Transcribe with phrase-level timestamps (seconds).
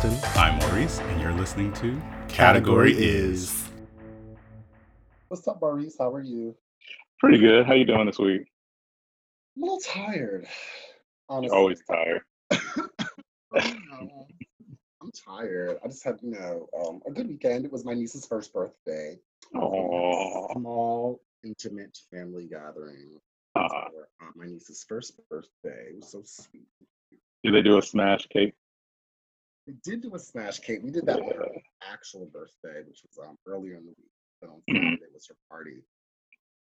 [0.00, 0.30] Justin.
[0.40, 3.68] I'm Maurice, and you're listening to Category Is.
[5.26, 5.96] What's up, Maurice?
[5.98, 6.54] How are you?
[7.18, 7.66] Pretty good.
[7.66, 8.42] How you doing this week?
[9.56, 10.46] I'm a little tired.
[11.42, 12.20] You're always tired.
[12.52, 14.28] I know.
[15.02, 15.78] I'm tired.
[15.84, 17.64] I just had, you know, um, a good weekend.
[17.64, 19.18] It was my niece's first birthday.
[19.56, 23.18] Oh, Small, intimate family gathering
[23.56, 25.88] uh, for uh, my niece's first birthday.
[25.88, 26.68] It was so sweet.
[27.42, 28.54] did they do a smash cake?
[29.68, 30.80] We did do a smash cake.
[30.82, 31.46] We did that on her
[31.82, 34.10] actual birthday, which was um, earlier in the week.
[34.40, 34.92] But on Mhm.
[34.94, 35.84] Saturday was her party.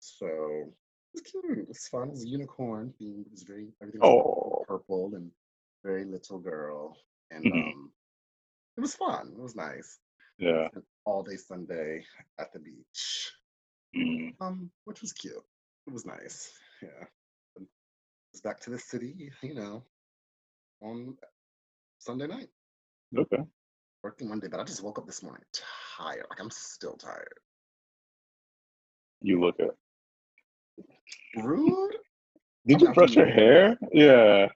[0.01, 1.59] So it was cute.
[1.59, 2.09] It was fun.
[2.09, 2.93] It was a unicorn.
[2.99, 5.31] It was very everything was Oh, purple and
[5.85, 6.99] very little girl.
[7.31, 7.73] And Mhm.
[7.73, 7.95] um
[8.77, 9.29] it was fun.
[9.33, 10.01] It was nice.
[10.39, 10.69] yeah.
[11.05, 12.05] All day Sunday
[12.39, 13.33] at the beach.
[13.95, 14.35] Mm.
[14.41, 15.45] Um, which was cute.
[15.87, 16.53] It was nice.
[16.83, 17.07] Yeah.
[17.57, 17.69] It
[18.33, 19.85] was back to the city, you know,
[20.81, 21.17] on
[21.99, 22.51] Sunday night.
[23.17, 23.43] Okay.
[24.03, 25.43] Working Monday, but I just woke up this morning
[25.97, 26.27] tired.
[26.31, 27.35] Like I'm still tired.
[29.23, 29.71] You look it.
[31.37, 31.97] Rude.
[32.67, 33.77] Did I'm you brush your hair?
[33.93, 34.49] Yeah.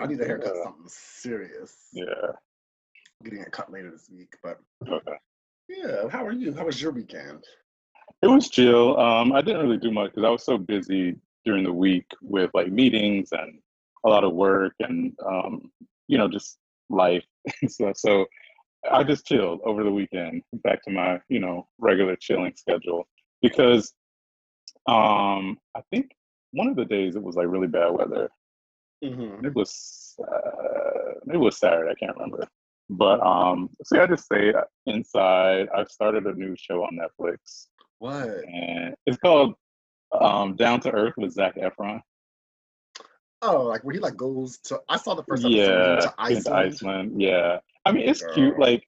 [0.00, 0.62] I need a haircut, Yeah.
[0.64, 1.76] something serious.
[1.92, 2.32] Yeah.
[3.22, 4.34] Getting it cut later this week.
[4.42, 5.12] But Okay.
[5.68, 6.54] yeah, how are you?
[6.54, 7.44] How was your weekend?
[8.22, 8.98] It was chill.
[8.98, 12.50] Um, I didn't really do much because I was so busy during the week with
[12.54, 13.60] like meetings and
[14.04, 15.70] a lot of work and um,
[16.08, 16.58] you know, just
[16.90, 17.24] life
[17.62, 17.96] and stuff.
[17.96, 18.26] So
[18.90, 23.06] I just chilled over the weekend, back to my, you know, regular chilling schedule.
[23.42, 23.92] Because
[24.86, 26.10] um I think
[26.52, 28.30] one of the days it was like really bad weather.
[29.04, 29.46] Mm-hmm.
[29.46, 32.46] It was uh, it was Saturday, I can't remember.
[32.88, 34.54] But um so I just stayed
[34.86, 35.68] inside.
[35.74, 37.66] I've started a new show on Netflix
[37.98, 38.28] What?
[38.44, 39.54] and it's called
[40.18, 42.00] um, Down to Earth with Zac Efron.
[43.42, 44.80] Oh, like where he like goes to.
[44.88, 45.56] I saw the first episode.
[45.56, 46.48] Yeah, to Iceland.
[46.58, 47.20] Iceland.
[47.22, 48.58] Yeah, I mean it's cute.
[48.58, 48.86] Like,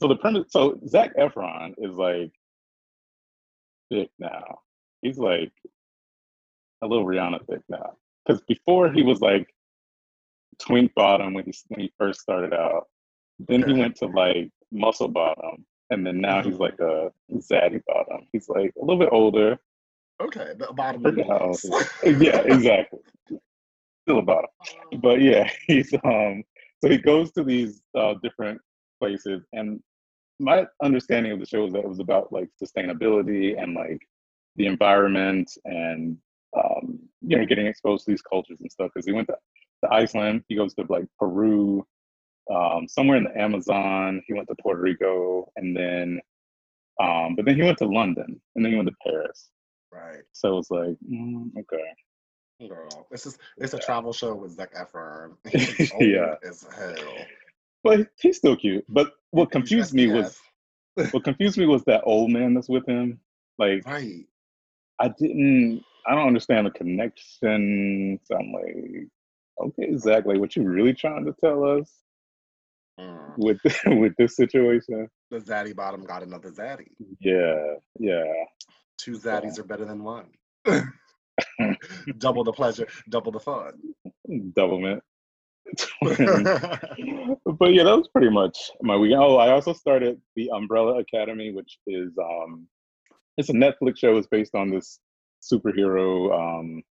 [0.00, 0.44] so the premise.
[0.50, 2.32] So Zac Efron is like
[3.90, 4.60] thick now.
[5.02, 5.52] He's like
[6.82, 7.96] a little Rihanna thick now.
[8.24, 9.48] Because before he was like
[10.58, 12.86] twink bottom when he when he first started out.
[13.38, 16.60] Then he went to like muscle bottom, and then now he's Mhm.
[16.60, 18.26] like a zaddy bottom.
[18.32, 19.58] He's like a little bit older.
[20.20, 21.02] Okay, the bottom.
[21.02, 21.64] Forget how lines.
[21.70, 22.22] old he is.
[22.22, 23.00] yeah, exactly.
[24.06, 24.50] Still a bottom.
[25.00, 26.44] but yeah, he's um
[26.82, 28.60] so he goes to these uh, different
[29.00, 29.80] places, and
[30.38, 34.00] my understanding of the show is that it was about like sustainability and like
[34.56, 36.18] the environment and
[36.56, 38.90] um, you know getting exposed to these cultures and stuff.
[38.94, 39.36] Because he went to,
[39.84, 41.84] to Iceland, he goes to like Peru,
[42.54, 44.22] um, somewhere in the Amazon.
[44.26, 46.20] He went to Puerto Rico, and then
[47.00, 49.48] um, but then he went to London, and then he went to Paris.
[49.90, 50.22] Right.
[50.32, 51.84] So it's like mm, okay.
[52.60, 55.36] Girl, this is it's a travel show with Zac Efron.
[56.00, 56.36] Yeah.
[56.48, 57.14] as hell.
[57.84, 58.84] But he's still cute.
[58.88, 60.40] But what confused me as-
[60.96, 63.20] was what confused me was that old man that's with him.
[63.58, 64.24] Like right.
[65.00, 68.18] I didn't I don't understand the connection.
[68.24, 69.06] So I'm like,
[69.66, 71.92] okay, Zac, like what you really trying to tell us
[72.98, 73.34] Mm.
[73.36, 73.58] with
[74.00, 75.06] with this situation?
[75.30, 76.86] The zaddy bottom got another zaddy.
[77.20, 78.24] Yeah, yeah.
[78.96, 80.30] Two zaddies are better than one.
[82.18, 83.72] double the pleasure, double the fun.
[84.28, 85.00] Doublemint.
[86.00, 89.20] but yeah, that was pretty much my weekend.
[89.22, 92.66] Oh, I also started the Umbrella Academy, which is um
[93.36, 94.16] it's a Netflix show.
[94.16, 95.00] It's based on this
[95.42, 96.82] superhero um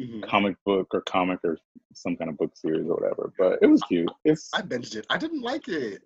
[0.00, 0.28] Mhm.
[0.28, 1.56] comic book or comic or
[1.94, 3.32] some kind of book series or whatever.
[3.38, 4.10] But it was cute.
[4.24, 5.06] It's I binged it.
[5.08, 6.02] I didn't like it.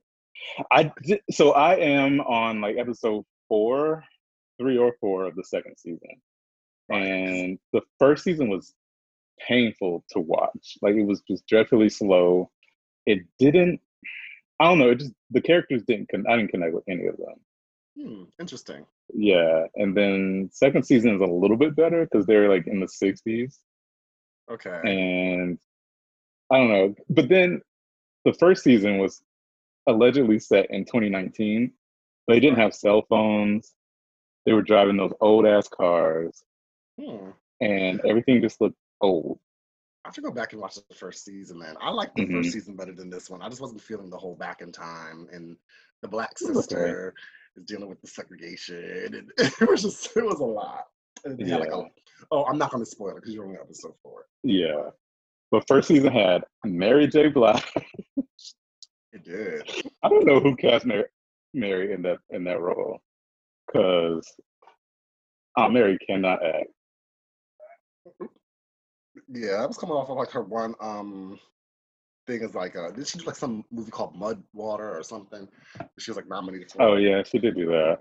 [0.71, 4.05] I did, so I am on like episode four,
[4.61, 6.21] three or four of the second season.
[6.91, 8.75] And the first season was
[9.41, 10.76] painful to watch.
[10.82, 12.50] Like it was just dreadfully slow.
[13.06, 13.81] It didn't.
[14.60, 14.91] I don't know.
[14.91, 16.08] It just the characters didn't.
[16.11, 17.35] Con- I didn't connect with any of them.
[18.00, 18.87] Hmm, interesting.
[19.14, 22.88] Yeah, and then second season is a little bit better because they're like in the
[22.88, 23.58] sixties,
[24.50, 24.81] Okay.
[24.84, 25.58] and
[26.50, 26.94] I don't know.
[27.08, 27.62] But then
[28.25, 29.23] the first season was
[29.87, 31.73] allegedly set in 2019.
[32.26, 33.73] They didn't have cell phones.
[34.44, 36.43] They were driving those old ass cars,
[36.99, 37.31] Hmm.
[37.61, 39.39] and everything just looked old.
[40.05, 41.77] I have to go back and watch the first season, man.
[41.81, 42.37] I like the Mhm.
[42.37, 43.43] first season better than this one.
[43.43, 45.56] I just wasn't feeling the whole back in time and
[46.03, 46.55] the black was okay.
[46.55, 47.15] sister
[47.56, 50.87] is dealing with the segregation and it was just it was a lot.
[51.25, 51.85] And yeah, like a,
[52.31, 54.27] oh, I'm not gonna spoil it because you're only episode four.
[54.44, 54.91] Yeah,
[55.51, 57.29] but first season had Mary J.
[57.29, 57.65] Blige.
[59.12, 59.62] It did.
[60.03, 61.06] I don't know who cast Mary,
[61.55, 63.01] Mary in that in that role,
[63.67, 64.33] because
[65.56, 66.69] Aunt Mary cannot act.
[69.28, 71.38] Yeah, I was coming off of like her one um
[72.26, 75.49] thing is like a did she do like some movie called Mud Water or something?
[75.99, 76.82] She was like nominated for.
[76.82, 77.99] Oh yeah, she did do that.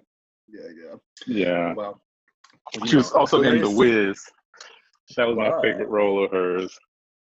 [0.47, 0.95] yeah, yeah.
[1.25, 1.73] Yeah.
[1.73, 2.01] Well,
[2.87, 4.21] She was know, also in The Wiz.
[5.15, 6.77] That was my favorite role of hers.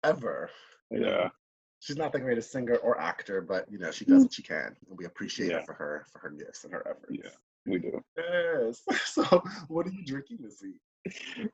[0.04, 0.50] ever.
[0.90, 1.30] Yeah.
[1.82, 4.74] She's not the greatest singer or actor, but you know she does what she can,
[4.90, 5.60] and we appreciate Yeah.
[5.60, 7.12] her for her for her gifts and her efforts.
[7.12, 7.30] Yeah.
[7.66, 8.02] We do.
[8.18, 8.82] Yes.
[9.06, 9.24] So,
[9.68, 10.80] what are you drinking this week?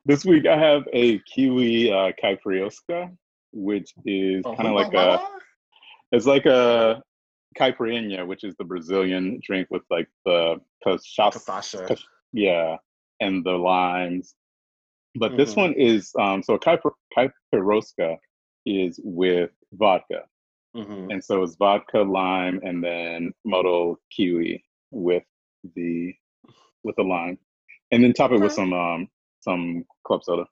[0.04, 2.12] This week I have a kiwi uh,
[3.52, 5.20] which is Oh, kind of like a
[6.12, 7.02] it's like a
[7.58, 11.96] caipirinha, which is the Brazilian drink with like the cachaça,
[12.32, 12.76] yeah,
[13.20, 14.34] and the limes.
[15.16, 15.56] But this Mhm.
[15.56, 18.18] one is um so caipir- caipirosca
[18.66, 20.28] is with vodka,
[20.76, 21.12] Mhm.
[21.12, 25.24] and so it's vodka, lime, and then moto kiwi with
[25.74, 26.14] the
[26.84, 27.38] with the lime,
[27.90, 29.08] and then top it with some um
[29.40, 30.44] some club soda.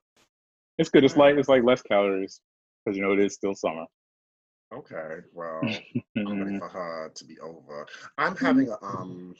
[0.77, 1.03] It's good.
[1.03, 1.37] It's light.
[1.37, 2.41] It's like less calories
[2.85, 3.85] because you know it is still summer.
[4.73, 5.17] Okay.
[5.33, 5.61] Well,
[6.17, 6.59] I'm Mhm.
[6.59, 7.87] for her to be over.
[8.17, 9.35] I'm having a um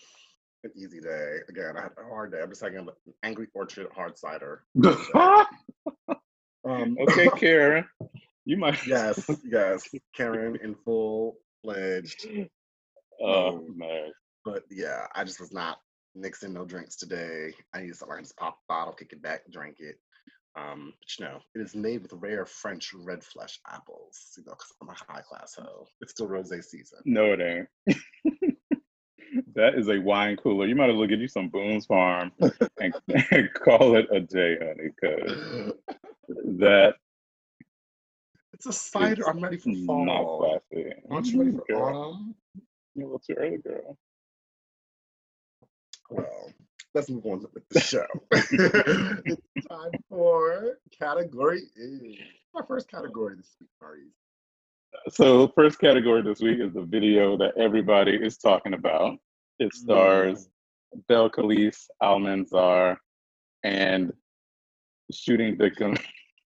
[0.64, 1.38] an easy day.
[1.48, 2.42] Again, I had a hard day.
[2.42, 2.90] I'm just having an
[3.24, 4.64] angry orchard hard cider.
[6.66, 7.86] Um, okay, Karen,
[8.44, 8.86] you might.
[8.86, 9.88] yes, yes.
[10.14, 12.28] Karen in full fledged.
[13.22, 13.66] Oh No.
[13.76, 14.12] man.
[14.44, 15.80] But yeah, I just was not
[16.16, 17.54] mixing no drinks today.
[17.74, 20.00] I needed something I can just pop a bottle, kick it back, drink it.
[20.56, 24.54] Um, but you know, it is made with rare French red flesh apples, you know,
[24.54, 25.88] because I'm a high class hoe.
[26.02, 27.00] It's still rose season.
[27.06, 27.98] No, it ain't.
[29.56, 30.66] that is a wine cooler.
[30.66, 32.32] You might as well get you some Boone's Farm
[32.80, 32.94] and,
[33.32, 35.74] and call it a day, honey, because
[36.60, 36.96] that
[38.54, 39.30] It's a cider.
[39.30, 40.62] I'm ready for not fall.
[40.72, 40.94] classy.
[41.10, 42.36] Aren't you ready for Girl, autumn?
[42.96, 43.98] You're a little too early, girl.
[46.10, 46.52] Well,
[46.94, 48.06] let's move on with the show.
[48.32, 52.18] it's time for category is.
[52.54, 54.08] My first category this week, Maurice.
[55.10, 59.18] So, first category this week is the video that everybody is talking about.
[59.60, 59.74] It mm.
[59.74, 60.50] stars
[61.10, 62.98] Belcalis, Almanzar,
[63.64, 64.12] and
[65.12, 65.96] shooting victim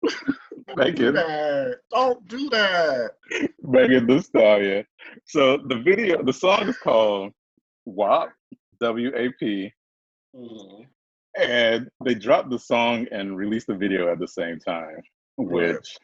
[0.77, 1.75] Don't do Megan.
[1.91, 3.11] Don't do that.
[3.63, 4.85] Megan Thee Stallion.
[5.27, 7.33] So the video, the song is called
[7.85, 8.31] WAP,
[8.81, 9.73] W A P,
[10.35, 10.87] Mhm.
[11.39, 15.03] and they dropped the song and released the video at the same time,
[15.39, 15.75] Right.
[15.77, 15.97] which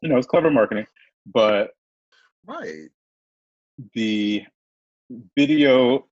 [0.00, 0.86] you know it's clever marketing,
[1.26, 1.74] but
[2.46, 2.90] Right.
[3.94, 4.44] the
[5.36, 6.08] video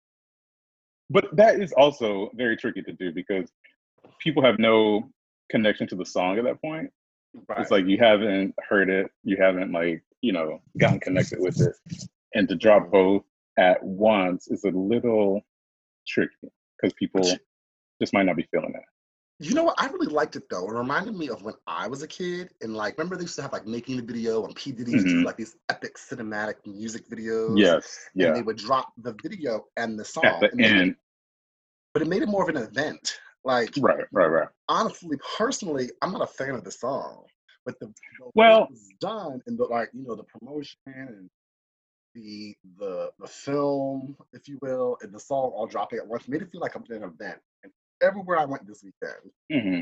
[1.11, 3.53] but that is also very tricky to do because
[4.19, 5.11] people have no
[5.51, 6.91] connection to the song at that point
[7.49, 7.61] Right.
[7.61, 11.75] it's like you haven't heard it you haven't like you know gotten connected with it
[12.35, 13.25] and to drop both
[13.59, 15.41] at once is a little
[16.07, 16.49] tricky
[16.81, 17.23] because people
[18.01, 18.83] just might not be feeling it
[19.39, 19.75] You know what?
[19.79, 20.69] I really liked it though.
[20.69, 23.43] It reminded me of when I was a kid and like remember they used to
[23.43, 25.27] have like making the video and P Diddy used to do mm-hmm.
[25.27, 27.59] like these epic cinematic music videos.
[27.59, 30.25] yes And yeah they would drop the video and the song.
[30.25, 30.97] at the and end
[31.93, 33.19] but it made it more of an event.
[33.45, 37.25] Like right right right honestly, personally, I'm not a fan of the song,
[37.67, 41.29] but the, the Well- it was done and the like, you know, the promotion and
[42.14, 46.43] the the the film, if you will, and the song all dropping at once made
[46.43, 47.39] it feel like I'm at an event.
[47.65, 47.72] And
[48.03, 49.81] everywhere I went this weekend, hmm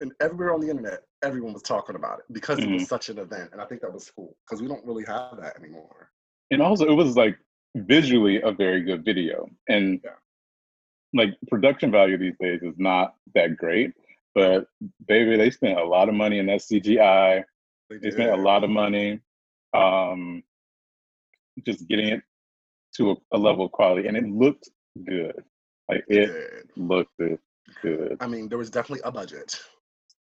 [0.00, 2.74] and everywhere on the internet, everyone was talking about it because it Mhm.
[2.74, 5.36] was such an event, and I think that was cool because we don't really have
[5.40, 6.10] that anymore.
[6.50, 7.36] and also it was like
[7.76, 10.14] visually a very good video and Yeah.
[11.14, 13.92] like production value these days is not that great
[14.34, 14.66] but
[15.06, 17.44] baby they spent a lot of money in that cgi
[17.90, 19.20] they spent a lot of money
[19.74, 20.42] um
[21.64, 22.22] just getting it
[22.96, 24.68] to a, a level of quality and it looked
[25.06, 25.44] good
[25.88, 27.38] like it looked good
[27.82, 29.60] good I mean, there was definitely a budget.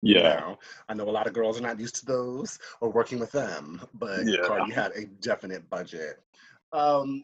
[0.02, 0.54] yeah
[0.90, 3.82] I know a lot of girls are not used to those or working with them,
[3.94, 4.46] but Yeah.
[4.46, 6.22] Cardi had a definite budget.
[6.74, 7.24] Um,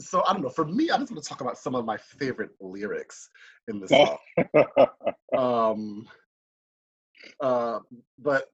[0.00, 0.48] so I don't know.
[0.50, 3.28] For me, I just want to talk about some of my favorite lyrics
[3.68, 3.88] in the
[5.36, 5.36] song.
[5.36, 6.08] um,
[7.40, 7.80] uh,
[8.18, 8.44] but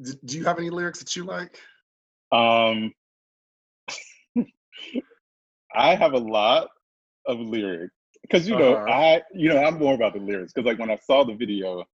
[0.00, 1.60] d- do you have any lyrics that you like?
[2.32, 2.92] Um,
[5.74, 6.68] I have a lot
[7.26, 8.86] of lyrics because you know Uh-huh.
[8.86, 11.84] I you know I'm more about the lyrics because like when I saw the video,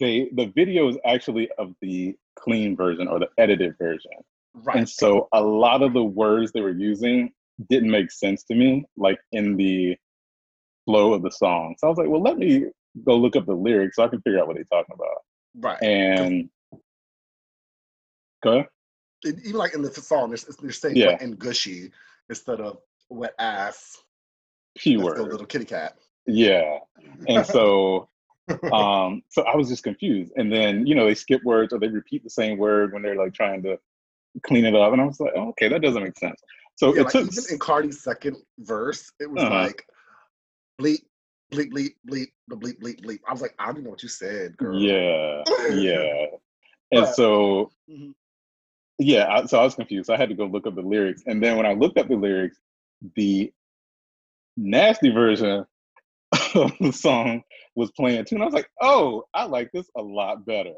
[0.00, 4.12] they the video is actually of the clean version or the edited version,
[4.54, 4.76] Right.
[4.76, 7.32] and so a lot of the words they were using
[7.68, 9.96] didn't make sense to me, like in the
[10.86, 11.74] flow of the song.
[11.78, 12.66] So I was like, well, let me
[13.04, 15.18] go look up the lyrics so I can figure out what they're talking about.
[15.60, 15.82] right.
[15.82, 16.50] And
[18.42, 18.68] go ahead.
[19.24, 21.08] And even like in the song, they're, they're saying Yeah.
[21.08, 21.90] wet and gushy
[22.28, 23.98] instead of wet ass.
[24.76, 25.18] P word.
[25.18, 25.96] the little kitty cat.
[26.26, 26.78] Yeah.
[27.28, 28.08] And so
[28.72, 30.32] um so I was just confused.
[30.36, 33.16] And then, you know, they skip words or they repeat the same word when they're
[33.16, 33.78] like trying to
[34.42, 36.40] clean it up, and I was like, oh, okay, that doesn't make sense.
[36.76, 37.26] So yeah, it like took.
[37.32, 39.64] even in Cardi's second verse, it was Uh-huh.
[39.64, 39.86] like
[40.80, 41.02] bleep,
[41.52, 43.20] bleep, bleep, bleep, the bleep, bleep, bleep.
[43.28, 44.80] I was like, I don't know what you said, girl.
[44.80, 46.26] Yeah, yeah.
[46.92, 48.14] And so Mhm.
[49.02, 50.10] Yeah, I, so I was confused.
[50.10, 52.16] I had to go look up the lyrics, and then when I looked up the
[52.16, 52.58] lyrics,
[53.16, 53.52] the
[54.56, 55.64] nasty version
[56.54, 57.42] of the song
[57.74, 60.74] was playing too, and I was like, "Oh, I like this a lot better."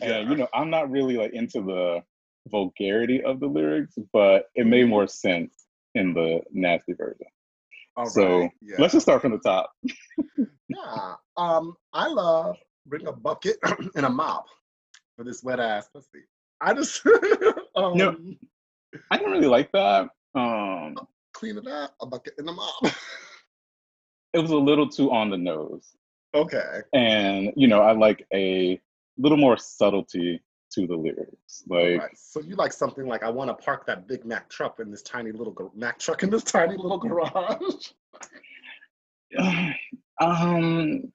[0.00, 2.02] And you know, I'm not really like into the
[2.48, 4.90] vulgarity of the lyrics, but it made Mhm.
[4.90, 7.26] more sense in the nasty version.
[7.96, 8.76] All so, right, yeah.
[8.78, 9.72] Let's just start from the top.
[10.68, 11.14] Yeah.
[11.36, 12.56] Um, I love
[12.86, 13.56] bring a bucket
[13.94, 14.46] and a mop
[15.16, 16.24] for this wet ass pussy.
[16.64, 17.02] I just
[17.76, 18.16] um No.
[19.10, 20.08] I didn't really like that.
[20.34, 20.96] Um,
[21.32, 22.74] clean it up, a bucket and a mop.
[24.32, 25.94] it was a little too on the nose.
[26.34, 26.80] okay.
[26.92, 28.80] and you know i like a
[29.18, 30.40] little more subtlety
[30.72, 32.16] to the lyrics like Right.
[32.16, 35.02] So you like something like I want to park that big Mac truck in this
[35.02, 37.92] tiny little gar- Mac truck in this tiny little garage.
[40.20, 41.12] um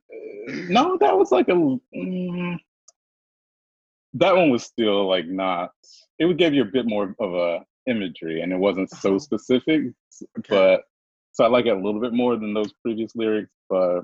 [0.47, 2.57] no that was like a mm,
[4.15, 5.71] that one was still like not
[6.19, 9.19] it would give you a bit more of a imagery and it wasn't so Uh-huh.
[9.19, 9.83] specific
[10.49, 10.83] but
[11.33, 14.01] so i like it a little bit more than those previous lyrics but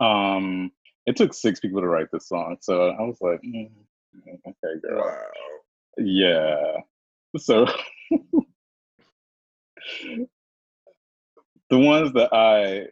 [0.00, 0.70] um
[1.06, 3.70] it took six people to write this song so i was like mm,
[4.48, 5.26] okay girl Wow.
[5.98, 6.78] Yeah.
[7.38, 7.66] So
[11.70, 12.88] the ones that I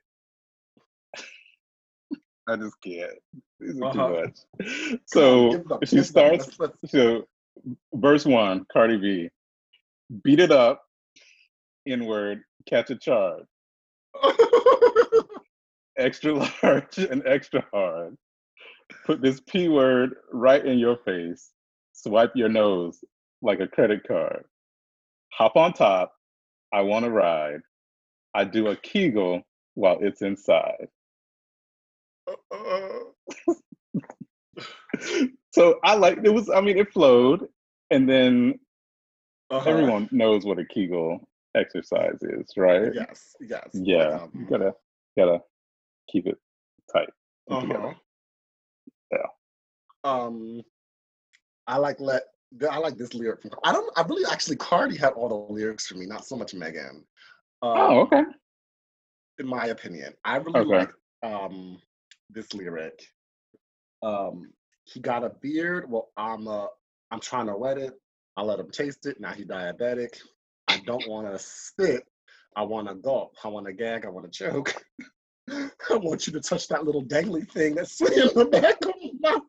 [2.48, 3.12] I just can't.
[3.60, 4.08] These are Uh-huh.
[4.08, 4.38] too much.
[4.92, 7.26] On, So them, she starts Let's- let's- so
[7.94, 9.30] verse one, Cardi B.
[10.22, 10.82] Beat it up,
[11.88, 13.44] N-word, catch a charge.
[15.98, 18.16] Extra large and extra hard.
[19.06, 21.50] Put this P word right in your face.
[21.92, 23.02] Swipe your nose
[23.40, 24.44] like a credit card.
[25.32, 26.12] Hop on top.
[26.72, 27.60] I want to ride.
[28.34, 29.42] I do a Kegel
[29.74, 30.88] while it's inside.
[35.52, 36.50] So I like it was.
[36.50, 37.46] I mean, it flowed,
[37.90, 38.58] and then
[39.50, 39.68] Uh-huh.
[39.68, 42.92] everyone knows what a Kegel exercise is, right?
[42.94, 43.70] Yes, yes.
[43.72, 44.74] Yeah, Um, you gotta
[45.16, 45.40] gotta
[46.10, 46.36] keep it
[46.92, 47.08] tight.
[47.50, 47.94] uh-huh.
[49.12, 49.26] Yeah.
[50.04, 50.62] Um,
[51.66, 52.22] I like let.
[52.70, 53.52] I like this lyric from.
[53.64, 53.90] I don't.
[53.96, 57.06] I really actually Cardi had all the lyrics for me, not so much Megan.
[57.62, 58.22] Um, Oh, okay.
[59.38, 60.12] in my opinion.
[60.24, 60.78] I really Okay.
[60.78, 60.90] like
[61.22, 61.80] um
[62.30, 63.00] this lyric.
[64.02, 64.52] Um
[64.84, 65.90] he got a beard.
[65.90, 66.66] Well, I'm uh
[67.10, 67.94] I'm trying to wet it.
[68.36, 69.20] I let him taste it.
[69.20, 70.18] Now he diabetic.
[70.68, 72.02] I don't want to spit.
[72.56, 73.34] I want to gulp.
[73.44, 74.04] I want to gag.
[74.04, 74.74] I want to choke.
[75.50, 78.94] I want you to touch that little dangly thing that's sitting in the back of
[79.20, 79.40] my.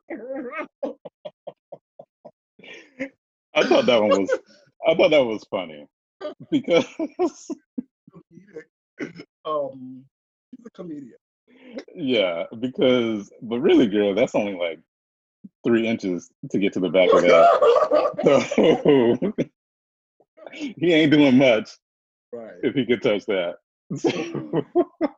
[3.55, 4.39] I thought that one was.
[4.88, 5.86] I thought that was funny
[6.51, 6.86] because
[9.46, 10.03] Um,
[10.51, 11.17] he's a comedian.
[11.95, 14.79] Yeah, because but really, girl, that's only like
[15.65, 18.13] three inches to get to the back of that.
[18.24, 19.33] So
[20.77, 21.69] he ain't doing much
[22.33, 22.55] right.
[22.63, 23.55] if he could touch that.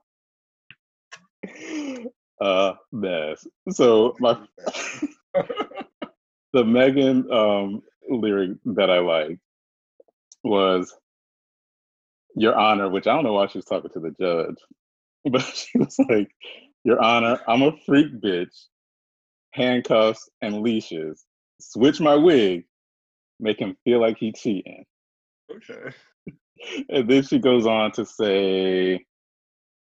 [2.42, 3.48] uh, mess.
[3.72, 4.40] So my
[6.54, 9.40] the Megan um, lyric that I like
[10.44, 10.94] was
[12.36, 14.58] "Your Honor," which I don't know why she was talking to the judge,
[15.32, 16.30] but she was like,
[16.84, 18.68] "Your Honor, I'm a freak bitch,
[19.54, 21.26] handcuffs and leashes.
[21.60, 22.66] Switch my wig,
[23.40, 24.86] make him feel like he cheating."
[25.52, 25.96] Okay.
[26.90, 28.96] And then she goes on to say,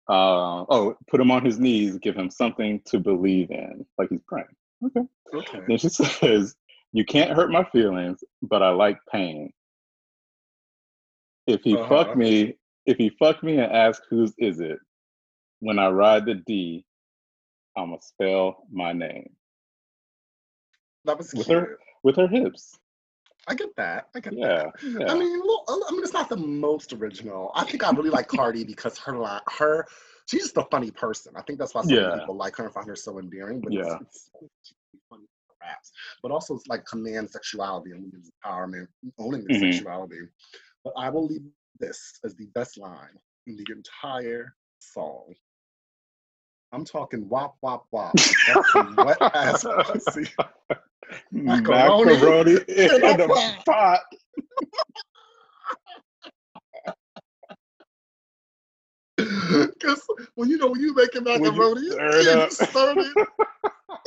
[0.07, 4.21] uh, "Oh, put him on his knees, give him something to believe in, like he's
[4.27, 4.47] praying."
[4.85, 5.01] Okay.
[5.33, 5.59] Okay.
[5.67, 6.55] Then she says,
[6.93, 9.51] You can't hurt my feelings, but I like pain.
[11.47, 11.87] If he Uh-huh.
[11.87, 12.55] fuck me,
[12.85, 14.79] if he fuck me and ask whose is it,
[15.59, 16.85] when I ride the D,
[17.77, 19.29] I'ma spell my name.
[21.05, 21.57] That was With cute.
[21.59, 22.79] her- With her hips.
[23.47, 24.09] I get that.
[24.15, 24.71] I get Yeah.
[24.71, 24.83] that.
[24.83, 25.11] Yeah.
[25.11, 27.51] I mean, look, I mean, it's not the most original.
[27.55, 29.87] I think I really like Cardi because her, her,
[30.27, 31.33] she's just a funny person.
[31.35, 32.07] I think that's why so Yeah.
[32.09, 33.59] many people like her and find her so endearing.
[33.59, 33.97] But Yeah.
[34.01, 34.73] it's, it's
[35.09, 35.25] funny
[35.61, 38.87] raps, but also it's like command sexuality and women's empowerment,
[39.17, 39.73] owning their Mhm.
[39.73, 40.19] sexuality.
[40.83, 41.43] But I will leave
[41.79, 45.33] this as the best line in the entire song.
[46.71, 48.13] I'm talking wop wop wop.
[48.15, 50.29] That's some wet ass pussy.
[51.31, 54.01] Macaroni Macaroni in in a the pot.
[59.17, 60.01] Because
[60.35, 62.51] when you know when you making When you macaroni, stir it up.
[62.51, 63.27] stir it.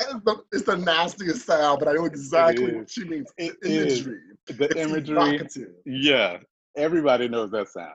[0.00, 3.30] Is the, it's the nastiest sound, but I know exactly what she means.
[3.36, 4.20] It imagery.
[4.46, 5.40] the imagery.
[5.84, 6.38] Yeah,
[6.76, 7.92] everybody knows that sound.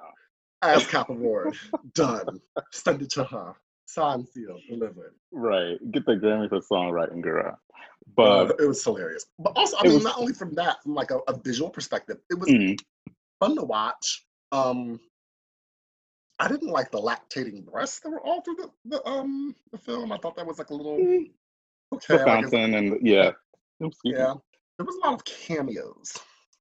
[0.62, 1.56] As Cap Award,
[1.94, 2.42] done.
[2.72, 3.56] Send it to her.
[3.88, 5.16] Signed, sealed, delivered.
[5.32, 5.78] Right.
[5.92, 7.58] Get the Grammy for songwriting, girl.
[8.16, 9.26] But uh, it was hilarious.
[9.40, 12.18] But also, I mean, was, not only from that, from like a, a visual perspective,
[12.30, 12.74] it was mm-hmm.
[13.40, 14.26] fun to watch.
[14.52, 15.00] Um,
[16.40, 20.12] I didn't like the lactating breasts that were all through the, the um the film.
[20.12, 21.32] I thought that was like a little mm.
[21.94, 22.18] okay.
[22.18, 23.32] The fountain and yeah,
[24.04, 24.34] yeah.
[24.78, 26.14] There was a lot of cameos.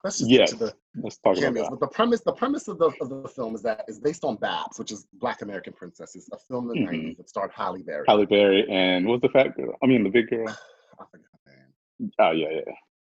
[0.02, 0.52] Let's just yes.
[0.52, 0.73] the
[1.03, 1.69] Let's talk cameos.
[1.71, 4.37] But the premise, the premise of the of the film is that is based on
[4.37, 7.09] BAPS, which is Black American Princesses, a film in the mm-hmm.
[7.09, 8.05] 90s that starred Halle Berry.
[8.09, 9.75] Halle Berry and what was the fat girl?
[9.83, 10.49] I mean, the big girl.
[11.00, 12.11] I forget her name.
[12.19, 12.73] Oh yeah, yeah.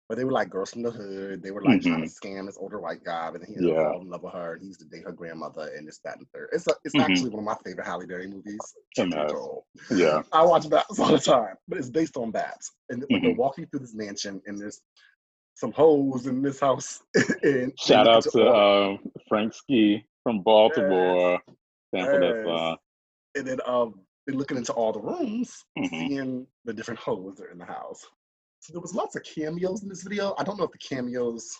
[0.09, 1.43] But they were like girls from the hood.
[1.43, 1.91] They were like mm-hmm.
[1.91, 3.95] trying to scam this older white guy, and he was yeah.
[3.95, 4.55] in love with her.
[4.55, 6.49] And he used to date her grandmother, and this, that, and third.
[6.53, 7.11] It's a, it's mm-hmm.
[7.11, 8.59] actually one of my favorite Halle Berry movies.
[9.91, 12.73] Yeah, I watch BAPS all the time, but it's based on BAPS.
[12.89, 13.23] And mm-hmm.
[13.23, 14.81] they're walking through this mansion, and there's
[15.59, 17.03] some hoes in this house.
[17.43, 18.99] and Shout out to um,
[19.29, 21.41] Frank Ski from Baltimore.
[21.93, 22.05] Yes.
[22.07, 22.77] Sample yes.
[23.35, 23.95] And then um,
[24.27, 25.87] they're looking into all the rooms, mm-hmm.
[25.89, 28.07] seeing the different hoes that are in the house.
[28.61, 30.35] So there was lots of cameos in this video.
[30.39, 31.51] I don't know if the cameos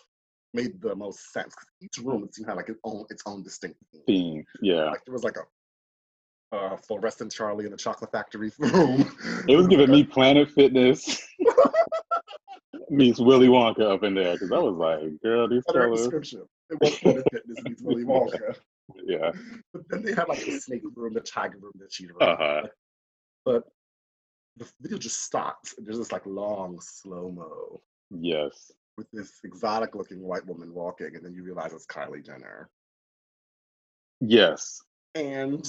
[0.55, 3.43] made the most sense because each room seemed to have like its own its own
[3.43, 4.45] distinct theme.
[4.63, 9.13] Yeah, like there was like a uh, fluorescent Charlie in the Chocolate Factory room.
[9.49, 11.23] It was giving me Planet Fitness
[12.91, 16.01] meets Willy Wonka up in there because I was like, girl, these colors.
[16.01, 16.43] Description.
[16.71, 18.57] It was Planet Fitness meets Willy Wonka.
[19.05, 19.33] Yeah.
[19.73, 22.31] But then they had like the snake room, the tiger room, the cheetah room.
[22.31, 22.63] Uh-huh.
[23.45, 23.65] But
[24.57, 25.75] the video just stops.
[25.77, 27.81] And There's this like long slow mo.
[28.11, 28.73] Yes.
[28.97, 32.69] With this exotic looking white woman walking, and then you realize it's Kylie Jenner.
[34.21, 34.81] Yes.
[35.15, 35.67] And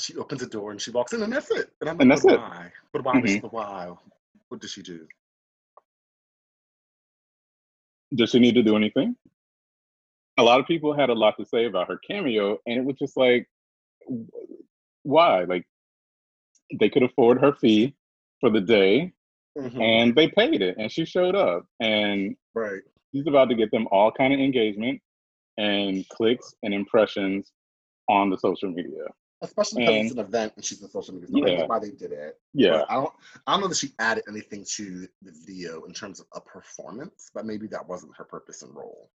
[0.00, 1.70] she opens the door and she walks in, and that's it.
[1.80, 2.40] And I'm like, and that's but it.
[2.40, 2.72] why?
[2.92, 3.42] But why mm-hmm.
[3.42, 3.92] was why?
[4.48, 5.06] What did she do?
[8.14, 9.16] Does she need to do anything?
[10.38, 12.96] A lot of people had a lot to say about her cameo, and it was
[12.96, 13.48] just like,
[15.02, 15.44] why?
[15.44, 15.64] Like,
[16.78, 17.94] they could afford her fee
[18.40, 19.12] for the day,
[19.58, 19.80] mm-hmm.
[19.80, 23.88] and they paid it, and she showed up, and right, she's about to get them
[23.90, 25.00] all kind of engagement
[25.56, 27.50] and clicks and impressions
[28.08, 29.06] on the social media.
[29.40, 31.28] Especially because and, it's an event and she's a social media.
[31.30, 31.66] So yeah.
[31.66, 32.38] why they did it.
[32.54, 32.70] Yeah.
[32.70, 33.12] But I don't
[33.46, 37.30] I don't know that she added anything to the video in terms of a performance,
[37.34, 39.10] but maybe that wasn't her purpose and role.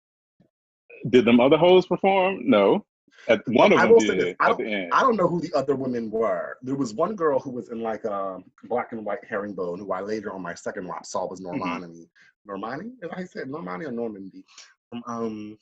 [1.11, 2.49] Did them other hoes perform?
[2.49, 2.85] No.
[3.29, 6.11] At one of them did this, I don't, I don't know who the other women
[6.11, 6.57] were.
[6.63, 9.93] There was one girl who was in like a um, black and white herringbone, who
[9.93, 11.41] I later on my second watch saw was.
[11.41, 11.87] Normani.
[11.87, 12.03] Mm-hmm.
[12.51, 14.45] Normani, is I said Normani or Normandy
[14.89, 15.59] from um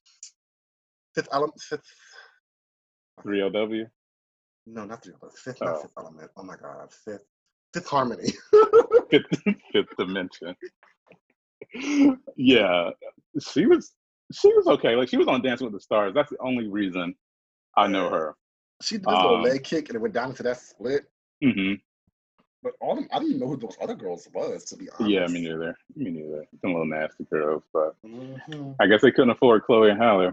[1.14, 1.83] Fifth Element, Fifth.
[3.23, 3.87] Three LW.
[4.72, 5.33] No, not three LW.
[5.33, 5.66] Fifth, oh.
[5.66, 6.30] not Fifth Element.
[6.37, 7.24] Oh my God, Fifth,
[7.74, 8.33] Fifth Harmony.
[9.11, 9.26] fifth,
[9.72, 10.54] fifth Dimension.
[12.37, 12.90] yeah,
[13.40, 13.92] she was
[14.33, 14.96] she was okay.
[14.96, 16.14] Like she was on Dancing with the Stars.
[16.14, 17.14] That's the only reason
[17.76, 18.37] I know her.
[18.83, 21.04] She did this um, little leg kick and it went down to that split.
[21.44, 21.74] Mm-hmm.
[22.62, 25.11] But all them, I didn't know who those other girls was, to be honest.
[25.11, 25.74] Yeah, me neither.
[25.96, 26.44] Me neither.
[26.61, 28.72] Some little nasty girls, but mm-hmm.
[28.80, 30.33] I guess they couldn't afford Chloe and Halle.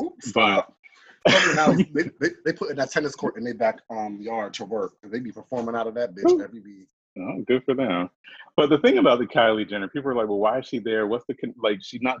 [0.00, 0.32] Oops.
[0.32, 0.70] But
[1.92, 4.94] they, they, they, put in that tennis court in their back um, yard to work.
[5.02, 6.88] They be performing out of that bitch every week.
[7.18, 8.10] Oh, good for them.
[8.56, 11.06] But the thing about the Kylie Jenner, people are like, well, why is she there?
[11.06, 11.54] What's the con-?
[11.62, 11.78] like?
[11.82, 12.18] She's not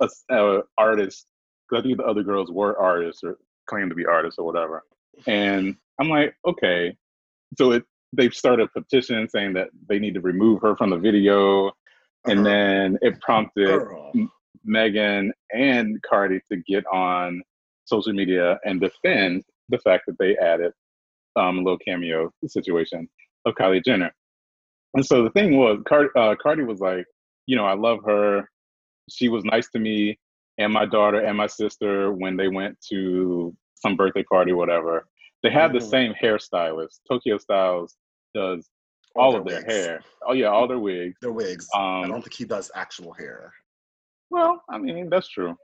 [0.00, 1.26] a uh, artist.
[1.68, 4.84] Because I think the other girls were artists or claimed to be artists or whatever.
[5.26, 6.96] And I'm like, okay.
[7.56, 10.98] So it they've started a petition saying that they need to remove her from the
[10.98, 11.72] video.
[12.26, 12.48] And uh-huh.
[12.48, 13.82] then it prompted
[14.64, 17.42] Megan and Cardi to get on
[17.84, 20.72] social media and defend the fact that they added
[21.36, 23.08] um, a little cameo situation
[23.44, 24.12] of Kylie Jenner.
[24.94, 27.04] And so the thing was, Cardi, uh, Cardi was like,
[27.46, 28.48] you know, I love her.
[29.10, 30.18] She was nice to me
[30.58, 35.06] and my daughter and my sister when they went to some birthday party, whatever.
[35.42, 35.78] They had mm-hmm.
[35.78, 37.00] the same hairstylist.
[37.08, 37.90] Tokyo Stylez
[38.34, 38.68] does
[39.16, 39.72] all, all of their wigs.
[39.72, 40.00] hair.
[40.26, 41.16] Oh yeah, all their wigs.
[41.20, 41.68] Their wigs.
[41.74, 43.52] Um, I don't think he does actual hair.
[44.30, 45.56] Well, I mean that's true.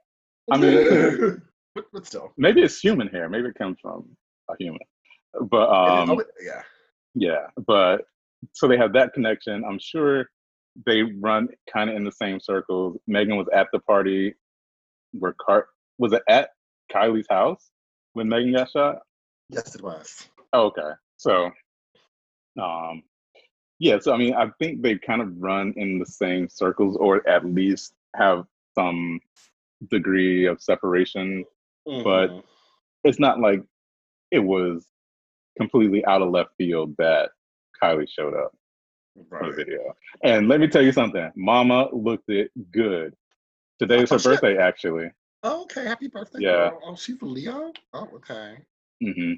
[0.51, 1.43] I mean,
[1.75, 3.29] but, but, still, maybe it's human hair.
[3.29, 4.05] Maybe it comes from
[4.51, 4.81] a human.
[5.51, 6.63] But um, oh, yeah,
[7.15, 7.47] yeah.
[7.67, 8.03] But
[8.53, 9.65] so they have that connection.
[9.65, 10.27] I'm sure
[10.87, 12.99] they run kind of in the same circles.
[13.07, 14.35] Megan was at the party
[15.13, 15.67] where Car
[15.99, 16.51] was it at
[16.93, 17.71] Kylie's house
[18.15, 18.99] when Megan got shot?
[19.49, 20.29] Yes, it was.
[20.53, 21.51] Oh, okay, so
[22.61, 23.03] um,
[23.79, 23.99] yeah.
[24.01, 27.45] So I mean, I think they kind of run in the same circles, or at
[27.45, 29.21] least have some
[29.91, 31.45] degree of separation.
[31.89, 32.05] Mm-hmm.
[32.05, 32.45] But
[33.05, 33.63] it's not like
[34.31, 34.87] it was
[35.59, 37.31] completely out of left field that
[37.83, 38.53] Kylie showed up
[39.29, 39.45] right.
[39.45, 39.95] for the video.
[40.23, 43.15] And let me tell you something, Mama looked it good.
[43.79, 45.11] Today is her Oh, birthday, actually.
[45.43, 46.41] Oh, okay, happy birthday.
[46.41, 46.69] Yeah.
[46.71, 46.81] girl.
[46.85, 47.73] Oh, she's a Leo?
[47.95, 48.59] Oh, okay.
[49.03, 49.33] hmm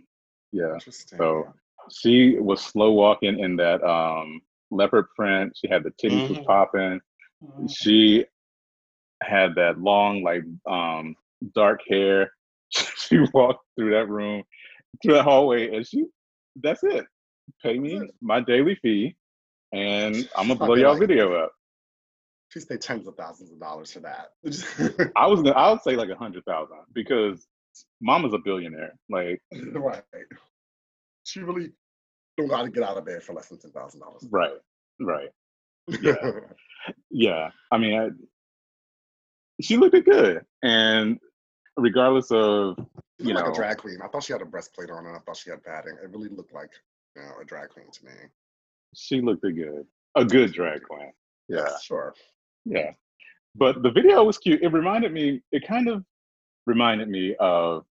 [0.50, 0.74] Yeah.
[0.74, 1.18] Interesting.
[1.18, 1.54] So
[1.92, 5.56] she was slow walking in that um leopard print.
[5.56, 6.46] She had the titties was Mhm.
[6.46, 7.00] popping.
[7.44, 7.70] Mhm.
[7.74, 8.24] She
[9.22, 11.16] had that long, like um
[11.54, 12.30] dark hair.
[12.70, 14.42] she walked through that room,
[15.02, 16.04] through that hallway, and she
[16.62, 17.06] that's it.
[17.62, 19.16] Pay me my daily fee
[19.72, 21.52] and I'm gonna blow y'all like- video up.
[22.50, 24.28] She's paid tens of thousands of dollars for that.
[25.16, 27.46] I was gonna I would say like a hundred thousand because
[28.00, 28.92] mama's a billionaire.
[29.08, 29.40] Like
[29.74, 30.02] right.
[31.24, 31.70] She really
[32.36, 34.26] don't know how to get out of bed for less than ten thousand dollars.
[34.30, 34.58] right,
[35.00, 35.30] right.
[35.88, 36.14] Yeah.
[37.10, 38.08] yeah i mean I,
[39.60, 41.18] she looked good and
[41.76, 42.76] regardless of
[43.18, 43.52] You looked like know.
[43.52, 43.98] a drag queen.
[44.02, 45.96] I thought she had a breastplate on and I thought she had padding.
[46.02, 46.70] It really looked like
[47.16, 48.12] you know, a drag queen to me.
[48.94, 51.12] she looked good a good drag queen
[51.48, 52.14] yeah Sure.
[52.64, 52.90] yeah
[53.54, 56.04] but the video was cute it reminded me it kind of
[56.66, 57.84] reminded me of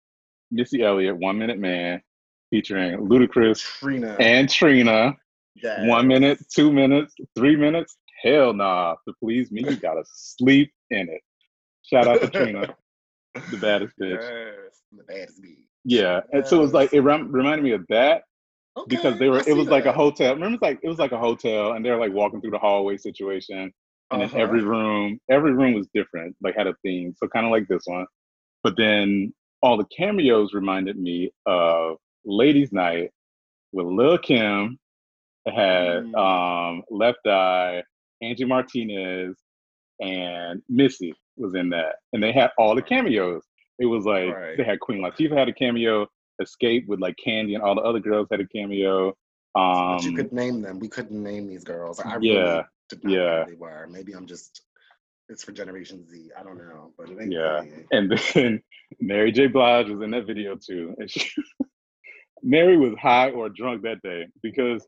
[0.51, 2.01] missy elliott one minute man
[2.49, 4.15] featuring ludacris Trina.
[4.19, 5.15] and trina
[5.55, 5.79] yes.
[5.87, 11.07] one minute two minutes three minutes hell nah to please me you gotta sleep in
[11.09, 11.21] it
[11.83, 12.75] shout out to trina
[13.51, 14.81] the baddest bitch Yes.
[14.91, 15.67] The baddest bee.
[15.85, 18.23] Yeah, and so it was like it rem- reminded me of that
[18.87, 19.41] because they were.
[19.47, 20.33] It was like a hotel.
[20.33, 22.97] Remember, it's like it was like a hotel, and they're like walking through the hallway
[22.97, 23.73] situation, and
[24.11, 24.27] Uh-huh.
[24.27, 27.13] then every room, every room was different, like had a theme.
[27.17, 28.05] So kind of like this one,
[28.63, 33.11] but then all the cameos reminded me of Ladies' Night
[33.71, 34.77] with Lil Kim.
[35.45, 36.15] It had Mm.
[36.17, 37.83] um, Left Eye,
[38.21, 39.37] Angie Martinez,
[40.01, 43.43] and Missy was in that, and they had all the cameos.
[43.79, 44.57] It was like Right.
[44.57, 46.07] they had Queen Latifah had a cameo,
[46.41, 49.13] Xscape with like Kandi and all the other girls had a cameo.
[49.55, 50.79] Um, but you could name them.
[50.79, 51.99] We couldn't name these girls.
[51.99, 53.87] I yeah, really did not know who they were.
[53.89, 54.61] Maybe I'm just
[55.29, 56.31] it's for Generation Z.
[56.37, 57.61] I don't know, but it ain't Yeah.
[57.91, 58.61] and then
[58.99, 59.47] Mary J.
[59.47, 60.95] Blige was in that video too.
[60.97, 61.29] And she,
[62.43, 64.87] Mary was high or drunk that day because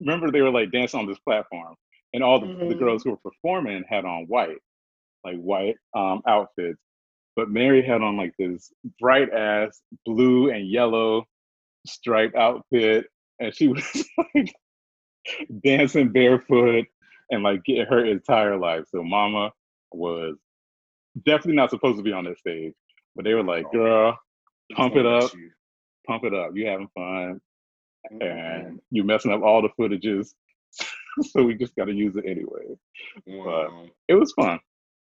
[0.00, 1.74] remember they were like dancing on this platform,
[2.14, 2.78] and all the, the Mhm.
[2.78, 4.58] girls who were performing had on white,
[5.24, 6.80] like white um, outfits,
[7.36, 11.24] but Mary had on like this bright ass blue and yellow
[11.86, 13.06] striped outfit,
[13.40, 14.54] and she was like
[15.64, 16.86] dancing barefoot
[17.30, 18.84] and like getting her entire life.
[18.90, 19.52] So Mama
[19.92, 20.36] was
[21.24, 22.74] definitely not supposed to be on that stage,
[23.16, 23.72] but they were like, Oh.
[23.72, 24.18] "Girl,
[24.74, 25.30] pump it up,
[26.06, 26.52] pump it up.
[26.54, 27.40] You having fun,
[28.20, 30.34] and you messing up all the footages."
[31.22, 32.76] so we just got to use it anyway.
[33.26, 33.86] Wow.
[34.08, 34.58] It was fun.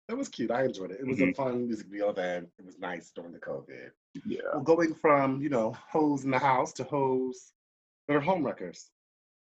[0.10, 0.52] It was cute.
[0.52, 1.00] I enjoyed it.
[1.00, 1.36] It was a Mhm.
[1.36, 2.52] fun music video event.
[2.60, 3.92] It was nice during the COVID.
[4.26, 4.42] Yeah.
[4.54, 7.54] Well, going from, you know, hoes in the house to hoes
[8.08, 8.90] that are home homewreckers.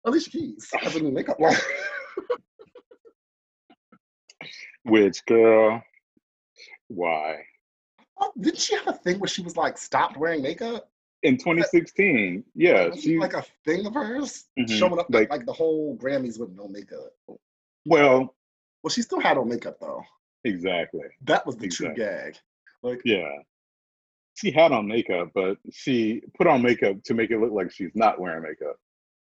[0.05, 1.55] Alicia Keys has a new makeup line.
[4.83, 5.83] Which girl?
[6.87, 7.45] Why?
[8.17, 10.91] Oh, Didn't she have a thing where she was like stopped wearing makeup?
[11.21, 14.69] In 2016, yeah, she like a thing of hers Mhm.
[14.79, 17.13] showing up Like- like, like the whole Grammys with no makeup.
[17.85, 18.35] well,
[18.81, 20.01] Well, she still had on makeup though.
[20.43, 21.05] Exactly.
[21.23, 22.37] That was the true gag.
[22.83, 23.29] Like, Yeah.
[24.35, 27.91] She had on makeup, but she put on makeup to make it look like she's
[27.93, 28.77] not wearing makeup,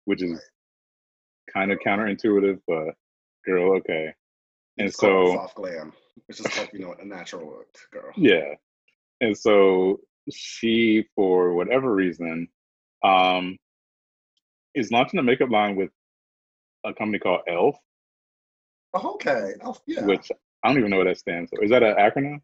[0.07, 0.41] which is
[1.53, 2.95] kind of counterintuitive, but
[3.45, 4.15] girl, okay.
[4.79, 5.93] And it's so, soft glam.
[6.31, 8.11] It's just like you know a natural look, girl.
[8.17, 8.55] yeah.
[9.21, 10.01] And so
[10.33, 12.49] she, for whatever reason,
[13.05, 13.59] um,
[14.75, 15.91] is launching a makeup line with
[16.85, 17.77] a company called Elf,
[18.95, 19.53] Oh, okay.
[19.63, 20.05] Oh, yeah.
[20.07, 20.31] which
[20.63, 21.63] I don't even know what that stands for.
[21.63, 22.41] Is that an acronym?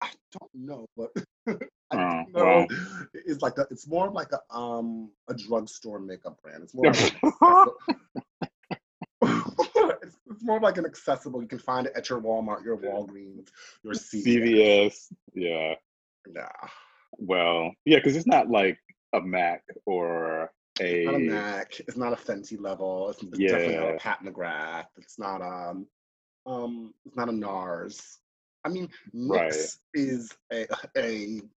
[0.00, 1.10] I don't know, but
[1.90, 2.66] I Oh, know wow.
[3.14, 6.62] it's like a, it's more of like a um a drugstore makeup brand.
[6.62, 7.12] It's more like it's,
[10.30, 11.42] it's more like an accessible.
[11.42, 13.48] You can find it at your Walmart, your Walgreens,
[13.82, 14.26] your CVS.
[14.26, 15.12] CVS.
[15.34, 15.74] Yeah.
[16.26, 16.46] Nah,
[17.16, 18.78] Well, yeah, because it's not like
[19.14, 21.04] a Mac or a.
[21.06, 21.80] not a Mac.
[21.80, 23.10] It's not a Fenty level.
[23.10, 23.94] It's, it's definitely not Yeah.
[23.94, 24.86] a Pat McGrath.
[24.98, 25.86] It's not um
[26.48, 28.18] um it's not a NARS.
[28.64, 29.68] I mean, NYX Right.
[29.94, 31.12] is a a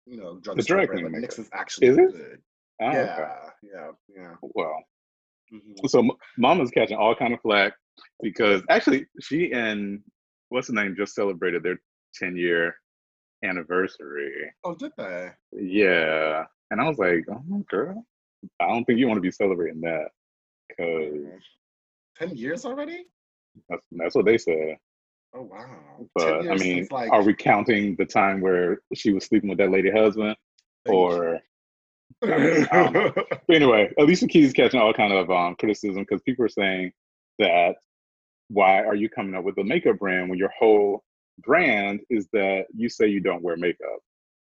[0.07, 1.13] you know The drugstore dry brand, but.
[1.23, 2.43] NYX is actually Is good.
[2.81, 3.05] Oh, okay.
[3.05, 4.35] yeah, yeah, yeah.
[4.43, 4.83] Well,
[5.53, 5.89] Mhm.
[5.89, 7.73] so Mama's catching all kind of flack
[8.23, 10.03] because actually she and
[10.51, 11.81] what's the name just celebrated their
[12.15, 12.77] 10 year
[13.45, 14.53] anniversary.
[14.65, 15.31] Oh, did they?
[15.53, 18.05] Yeah, and I was like, oh girl,
[18.61, 20.09] I don't think you want to be celebrating that
[20.69, 21.43] because
[22.17, 23.07] Ten years already?
[23.69, 24.77] That's that's what they said.
[25.35, 26.09] Oh wow.
[26.15, 29.71] But I mean, like, are we counting the time where she was sleeping with that
[29.71, 30.37] lady husband,
[30.87, 31.41] or
[32.21, 36.93] But anyway, Alicia Keys is catching all kind of um, criticism because people are saying
[37.39, 37.77] that
[38.49, 41.05] why are you coming up with a makeup brand when your whole
[41.41, 44.01] brand is that you say you don't wear makeup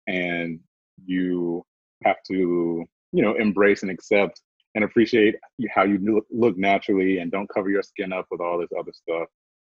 [0.06, 0.60] and
[1.04, 1.64] you
[2.04, 4.40] have to you know embrace and accept
[4.74, 5.36] and appreciate
[5.74, 9.28] how you look naturally and don't cover your skin up with all this other stuff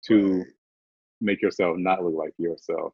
[0.07, 0.45] to
[1.21, 2.93] make yourself not look like yourself.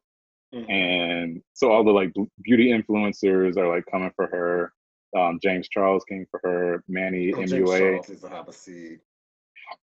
[0.53, 0.69] Mhm.
[0.71, 2.13] and so all the like
[2.43, 4.71] beauty influencers are like coming for her.
[5.19, 6.83] Um, james charles came for her.
[6.87, 8.99] Manny Oh, James mua Charles needs to have a seat.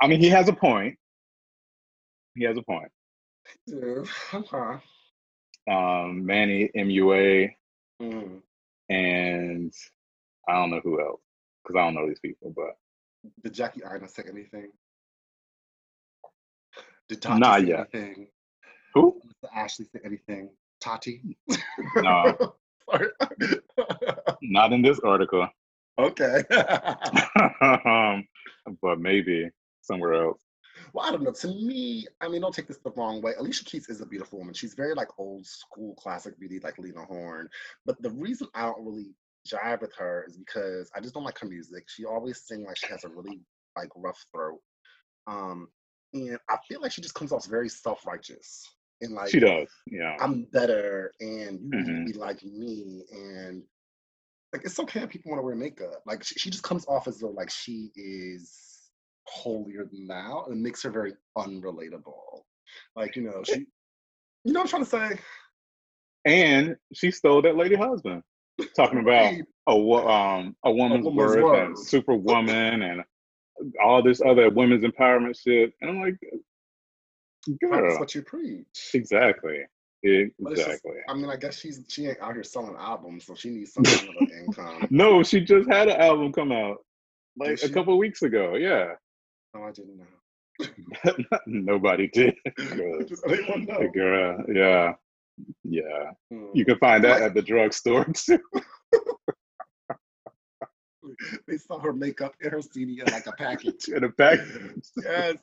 [0.02, 0.98] i mean he has a point.
[2.36, 2.92] He has a point.
[3.68, 4.80] Dude, okay.
[5.70, 7.50] um, manny mua
[8.02, 8.42] Mm.
[8.90, 9.74] and
[10.48, 11.22] i don't know who else
[11.68, 12.78] because i don't know these people but
[13.44, 14.72] Did Jackie Aina say anything?
[17.10, 17.88] Did Tati Not say yet.
[17.94, 18.28] anything?
[18.94, 20.50] who Did Ashley say anything?
[20.80, 21.38] Tati?
[21.96, 22.56] No.
[24.42, 25.48] Not in this article
[26.00, 26.44] okay.
[27.62, 28.28] um,
[28.82, 29.50] but maybe
[29.82, 30.42] somewhere else
[30.94, 31.32] well, I don't know.
[31.32, 33.34] To me, I mean, don't take this the wrong way.
[33.38, 34.54] Alicia Keys is a beautiful woman.
[34.54, 37.50] She's very like old school classic beauty, like Lena Horne.
[37.86, 39.10] But the reason I don't really
[39.48, 41.86] jive with her is because I just don't like her music.
[41.88, 43.42] She always sing like she has a really
[43.76, 44.60] like rough throat.
[45.28, 45.68] Um,
[46.14, 48.64] and I feel like she just comes off very self-righteous
[49.02, 52.06] and like she does yeah I'm better and you need Mhm.
[52.08, 53.64] to be like me and
[54.54, 56.02] like it's okay if people want to wear makeup.
[56.06, 58.90] Like she, she just comes off as though like she is
[59.26, 62.44] holier than thou and it makes her very unrelatable.
[62.96, 63.68] Like, you know, she
[64.44, 65.22] you know what I'm trying to say?
[66.26, 68.24] and she stole that lady husband
[68.76, 69.34] talking about
[69.68, 73.04] a um a woman's, woman's worth and superwoman and
[73.84, 75.74] all this other women's empowerment shit.
[75.82, 76.16] And I'm like,
[77.62, 78.92] girl, what you preach.
[78.94, 79.60] exactly,
[80.04, 80.98] it's just- exactly.
[81.10, 83.84] I mean, I guess she's she ain't out here selling albums, so she needs some
[83.84, 84.88] kind of income.
[84.90, 86.78] No, she just had an album come out
[87.38, 88.56] like a couple of weeks ago.
[88.56, 88.94] Yeah,
[89.54, 90.06] No, I didn't know.
[91.46, 92.36] nobody did.
[92.58, 93.92] 'cause- Just- I didn't want to know.
[93.92, 94.94] Girl, yeah,
[95.64, 96.12] yeah.
[96.32, 96.48] Hmm.
[96.54, 98.40] You can find that Like- at the drugstore too.
[101.48, 103.88] They saw her makeup in her CD in like a package.
[103.88, 104.84] In a package.
[104.98, 105.38] Yes.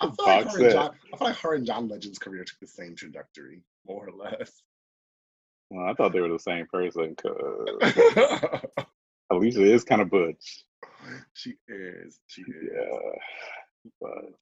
[0.00, 0.72] I feel, like her and.
[0.72, 4.12] John, I feel like her and John Legend's career took the same trajectory, more or
[4.12, 4.62] less.
[5.70, 8.60] Well, I thought they were the same person because
[9.30, 10.64] Alicia is kind of butch.
[11.34, 12.18] she is.
[12.26, 12.70] She is.
[12.72, 12.98] Yeah,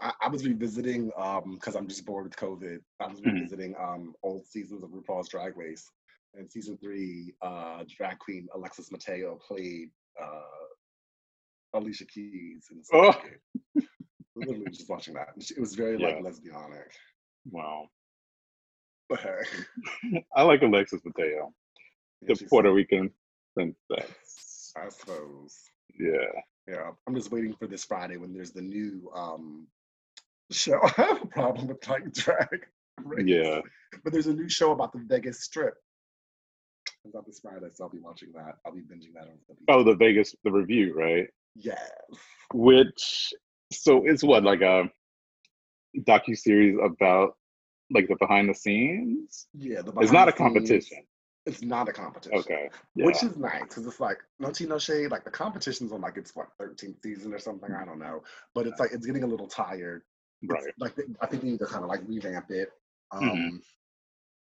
[0.00, 2.78] I, I was revisiting um because I'm just bored with COVID.
[3.00, 3.34] I was Mhm.
[3.34, 5.88] revisiting um old seasons of RuPaul's Drag Race.
[6.34, 10.66] And season three, uh drag queen Alexis Mateo played uh
[11.74, 13.14] Alicia Keys in the Oh.
[14.34, 15.28] Literally just watching that.
[15.36, 16.22] It was very like Yeah.
[16.22, 16.90] lesbianic.
[17.50, 17.88] wow,
[19.08, 19.42] But hey,
[20.36, 21.52] I like Alexis Mateo,
[22.22, 23.10] yeah, the Puerto Rican
[23.54, 24.72] princess.
[24.76, 25.58] I suppose.
[25.98, 26.30] Yeah,
[26.68, 29.66] Yeah, I'm just waiting for this Friday when there's the new um
[30.50, 30.78] show.
[30.96, 32.66] I have a problem with like drag.
[33.04, 33.60] race, yeah.
[34.04, 35.74] But there's a new show about the Vegas Strip.
[37.04, 38.56] It's out this Friday, so I'll be watching that.
[38.64, 41.26] I'll be binging that on the Oh, the Vegas, the Revue, right?
[41.56, 41.90] Yes.
[42.54, 43.32] Which,
[43.72, 44.84] so it's what like a
[46.06, 47.34] docu series about
[47.90, 49.48] like the behind the scenes.
[49.52, 50.98] Yeah, the It's not a the scenes- competition.
[51.44, 52.38] It's not a competition.
[52.38, 53.06] Okay, yeah.
[53.06, 55.10] Which is nice because it's like no tea, no shade.
[55.10, 57.72] Like the competition's on like it's what 13th season or something.
[57.72, 58.22] I don't know,
[58.54, 60.02] but it's like it's getting a little tired.
[60.42, 60.72] It's right.
[60.78, 62.70] Like I think they need to kind of like revamp it.
[63.10, 63.62] Um, Mhm.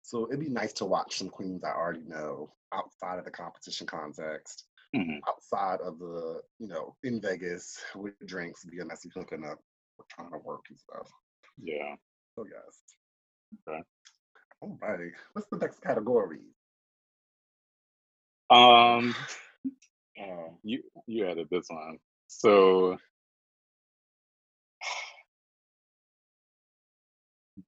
[0.03, 3.87] So it'd be nice to watch some queens I already know outside of the competition
[3.87, 5.21] context, Mhm.
[5.29, 9.63] outside of the you know in Vegas with drinks, being messy hooking up,
[10.09, 11.09] trying to work and stuff.
[11.57, 11.95] Yeah.
[12.35, 12.83] So yes.
[13.69, 13.85] Okay.
[14.61, 15.13] All right.
[15.33, 16.41] What's the next category?
[18.51, 19.15] Um,
[20.21, 22.99] uh, you you added this one, so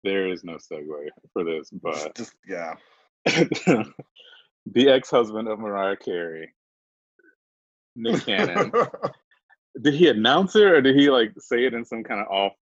[0.04, 2.74] there is no segue for this, but Just yeah.
[3.24, 6.52] the ex-husband of Mariah Carey,
[7.94, 8.72] Nick Cannon,
[9.82, 12.52] did he announce it or did he like say it in some kind of off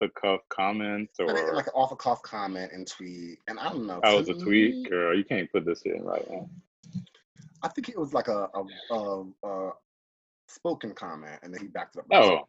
[0.00, 3.58] the cuff comment I think or like an off the cuff comment and tweet, and
[3.58, 4.00] I don't know.
[4.02, 4.90] that was a tweet?
[4.90, 6.48] Girl, you can't put this in right now.
[7.62, 9.70] I think it was like a a, a, a
[10.48, 12.06] spoken comment, and then he backed it up.
[12.12, 12.48] Oh,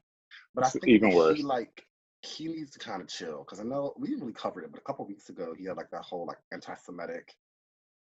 [0.53, 1.37] but I think even worse.
[1.37, 1.85] he, like
[2.23, 4.79] he needs to kind of chill because I know we didn't really cover it, but
[4.79, 7.33] a couple weeks ago he had like that whole like anti-Semitic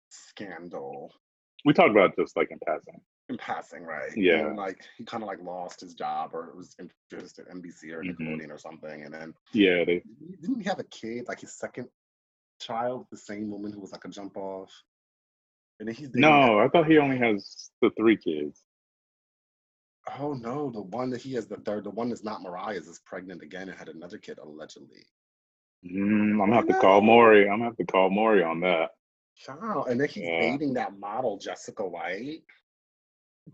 [0.09, 1.11] scandal
[1.65, 2.99] we talked about just like in passing.
[3.29, 4.11] in passing, right?
[4.17, 4.47] Yeah.
[4.47, 7.91] And like he kind of like lost his job or it was introduced at NBC
[7.93, 8.17] or Mhm.
[8.19, 11.53] Nickelodeon or something, and then Yeah, they Didn't- Didn't he have a kid, like his
[11.53, 11.87] second
[12.59, 14.71] child, the same woman who was like a jump off?
[15.87, 18.61] And he's dating no, I thought he only has the three kids.
[20.19, 22.99] Oh no, the one that he has the third, the one that's not Mariah's is
[22.99, 25.05] pregnant again and had another kid allegedly.
[25.85, 27.43] Mm, I'm gonna have to call Maury.
[27.49, 28.91] I'm gonna have to call Maury on that.
[29.47, 30.39] Wow, And then he's Yeah.
[30.51, 32.43] dating that model Jessica White.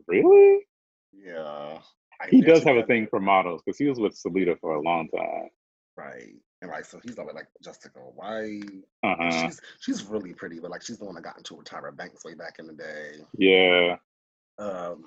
[0.07, 0.67] Really?
[1.11, 1.81] Yeah.
[2.19, 4.81] Like, He does have a thing for models because he was with Selita for a
[4.81, 5.49] long time.
[5.95, 6.35] Right.
[6.61, 8.63] And like so he's like like Jessica White.
[9.03, 9.45] Uh And huh.
[9.47, 12.33] She's she's really pretty, but like she's the one that got into Tyra Banks way
[12.33, 13.11] back in the day.
[13.37, 13.95] Yeah.
[14.57, 15.05] Um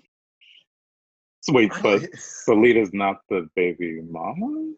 [1.41, 4.73] So wait, but Selita's not the baby mama.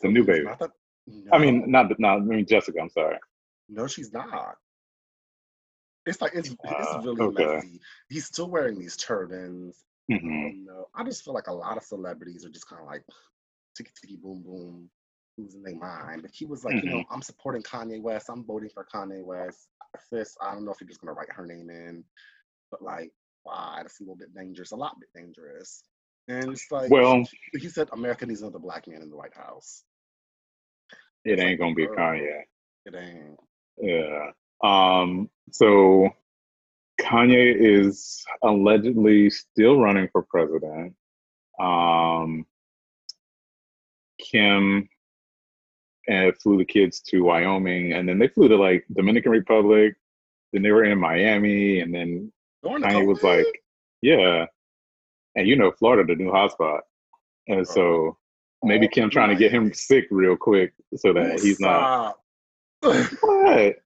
[0.00, 0.46] the new baby.
[0.58, 0.70] the-
[1.32, 2.16] I mean, not the- not.
[2.16, 2.80] I mean Jessica.
[2.80, 3.18] I'm sorry.
[3.68, 4.56] No, she's not.
[6.06, 7.56] It's like it's Ah, it's really okay.
[7.56, 7.80] messy.
[8.08, 9.84] He's still wearing these turbans.
[10.10, 12.86] hmm Um, no, I just feel like a lot of celebrities are just kind of
[12.86, 13.04] like
[13.76, 14.90] ticky ticky boom boom,
[15.38, 16.22] losing their mind.
[16.22, 16.90] But he was like, you Mm-hmm.
[16.90, 18.28] know, I'm supporting Kanye West.
[18.30, 19.68] I'm voting for Kanye West.
[20.10, 22.04] Sis, I don't know if you're just gonna write her name in,
[22.70, 23.10] but like,
[23.44, 23.78] why?
[23.82, 25.84] That's a little bit dangerous, a lot bit dangerous.
[26.28, 29.84] And it's like, Well, he said, America needs another black man in the White House.
[31.24, 31.86] it ain't gonna be.
[31.86, 32.42] Kanye.
[32.86, 33.38] It ain't.
[33.78, 34.30] Yeah.
[34.62, 35.28] Um.
[35.52, 36.10] So
[37.00, 40.94] Kanye is allegedly still running for president.
[41.58, 42.46] Um.
[44.18, 44.88] Kim
[46.08, 49.94] and flew the kids to Wyoming, and then they flew to like Dominican Republic.
[50.52, 52.32] Then they were in Miami, and then
[52.64, 53.46] Kanye was like,
[54.02, 54.46] "Yeah,"
[55.34, 56.80] and you know, Florida, the new hotspot,
[57.48, 58.16] and so
[58.62, 62.16] maybe Oh, Kim trying to get him sick real quick so that he's not.
[62.80, 63.76] But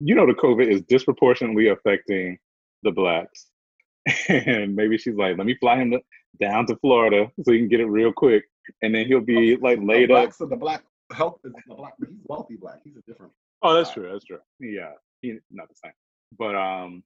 [0.00, 2.38] you know, the COVID is disproportionately affecting
[2.82, 3.46] the blacks,
[4.28, 5.94] and maybe she's like, "Let me fly him
[6.40, 8.44] down to Florida so he can get it real quick,
[8.82, 11.94] and then he'll be like The laid up." blacks the black is the black.
[11.98, 12.80] He's wealthy black.
[12.84, 13.32] He's a different.
[13.62, 13.94] Oh, that's black.
[13.94, 14.12] true.
[14.12, 14.38] That's true.
[14.60, 14.92] Yeah,
[15.22, 15.92] he not the same.
[16.38, 17.02] But um,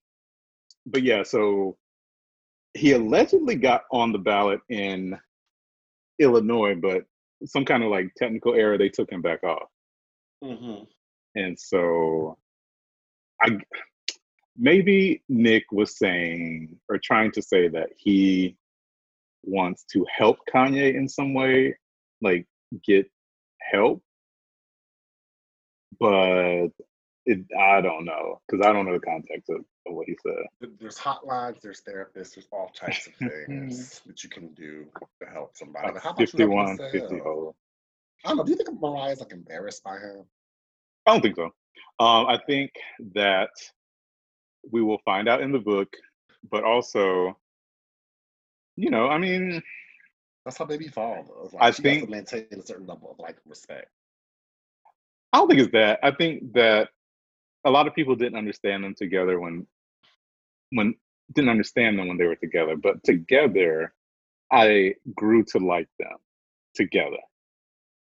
[0.86, 1.22] but yeah.
[1.22, 1.76] So
[2.74, 5.18] he allegedly got on the ballot in
[6.18, 7.04] Illinois, but
[7.46, 9.68] some kind of like technical error, they took him back off.
[10.42, 10.84] Mm-hmm.
[11.36, 12.36] And so
[13.42, 13.58] I
[14.56, 18.56] maybe Nick was saying or trying to say that he
[19.42, 21.76] wants to help Kanye in some way,
[22.20, 22.46] like
[22.84, 23.10] get
[23.70, 24.02] help.
[25.98, 26.68] But
[27.26, 30.70] it I don't know because I don't know the context of, of what he said.
[30.80, 31.60] There's hotlines.
[31.60, 32.34] There's therapists.
[32.34, 33.14] There's all types of
[33.46, 34.86] things that you can do
[35.22, 35.92] to help somebody.
[35.92, 37.22] But how about you 51, 50 yourself?
[37.26, 37.54] oh.
[38.24, 38.44] I don't know.
[38.44, 40.24] Do you think Mariah's like embarrassed by him?
[41.06, 41.44] I don't think so.
[42.00, 42.70] Um, I think
[43.14, 43.50] that
[44.70, 45.88] we will find out in the book,
[46.50, 47.36] but also,
[48.76, 49.62] you know, I mean,
[50.44, 50.88] That's how baby.
[50.88, 51.24] Though.
[51.44, 53.88] It's I think- maintain a certain level of like respect.
[55.32, 55.98] I don't think it's that.
[56.02, 56.90] I think that
[57.64, 59.66] a lot of people didn't understand them together when
[60.70, 60.94] when
[61.34, 63.94] didn't understand them when they were together, but together
[64.52, 66.16] I grew to like them
[66.74, 67.16] together.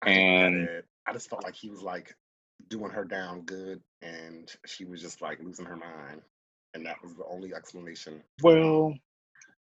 [0.02, 0.82] I And-.
[1.06, 2.14] I just felt like he was like
[2.68, 6.20] doing her down good, and she was just like losing her mind,
[6.74, 8.22] and that was the only explanation.
[8.42, 8.94] Well,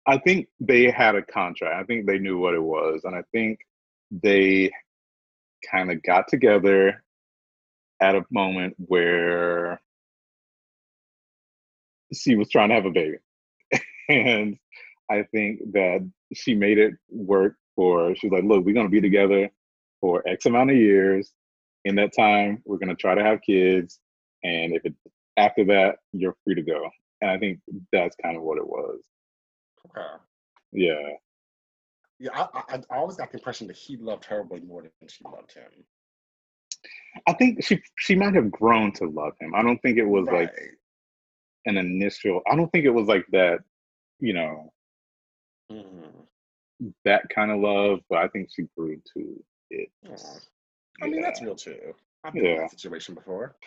[0.10, 1.76] I think they had a contract.
[1.76, 3.60] I think they knew what it was, and I think
[4.12, 4.72] they
[5.70, 7.04] kind of got together
[8.02, 9.80] at a moment where
[12.12, 13.18] she was trying to have a baby.
[14.10, 14.58] and
[15.12, 19.52] I think that she made it work for she's like, look, we're gonna be together
[20.02, 21.32] for X amount of years.
[21.86, 24.00] In that time, we're gonna try to have kids.
[24.44, 24.96] And if it
[25.38, 26.90] after that, you're free to go.
[27.22, 27.60] And I think
[27.94, 29.02] that's kind of what it was.
[29.88, 30.08] Okay.
[30.72, 31.10] Yeah.
[32.20, 34.92] Yeah, I, I, I always got the impression that he loved her way more than
[35.08, 35.72] she loved him.
[37.28, 39.56] I think she she might have grown to love him.
[39.56, 40.54] I don't think it was like
[41.66, 43.60] an initial I don't think it was like that,
[44.20, 44.74] you know,
[45.72, 46.28] Mhm.
[47.06, 49.92] that kind of love, but I think she grew to it.
[50.10, 50.40] Aw.
[51.02, 51.96] I mean, that's real too.
[52.24, 53.56] I've been in that situation before.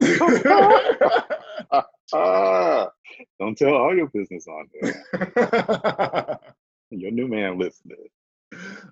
[2.12, 2.88] Ah,
[3.38, 6.38] don't tell all your business on there.
[6.90, 7.96] Your new man listening.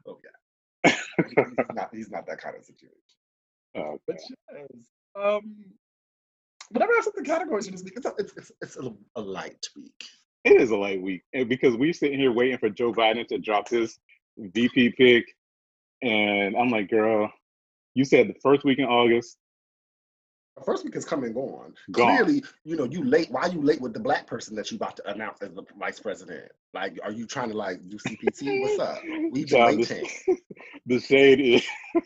[0.07, 0.93] oh yeah.
[1.17, 2.97] he's not he's not that kind of situation.
[3.77, 3.99] Okay.
[4.07, 4.17] But
[4.53, 4.67] yes.
[5.15, 5.65] Um
[6.71, 9.21] whenever I set the categories for this week, it's a, it's, it's, it's a, a
[9.21, 10.05] light week.
[10.45, 13.39] It is a light week and because we're sitting here waiting for Joe Biden to
[13.39, 13.99] drop his
[14.39, 15.27] VP pick,
[16.03, 17.31] and I'm like, girl,
[17.95, 19.37] you said the first week in August.
[20.65, 21.75] First week is coming and gone.
[21.91, 22.17] Gone.
[22.17, 23.31] Clearly, you know, you late.
[23.31, 25.99] Why you late with the black person that you about to announce as the vice
[25.99, 26.53] president?
[26.75, 28.61] Like, are you trying to like do CPT?
[28.61, 28.99] What's up?
[29.33, 30.07] We Child, waiting.
[30.27, 30.37] the,
[30.87, 31.67] the shade is.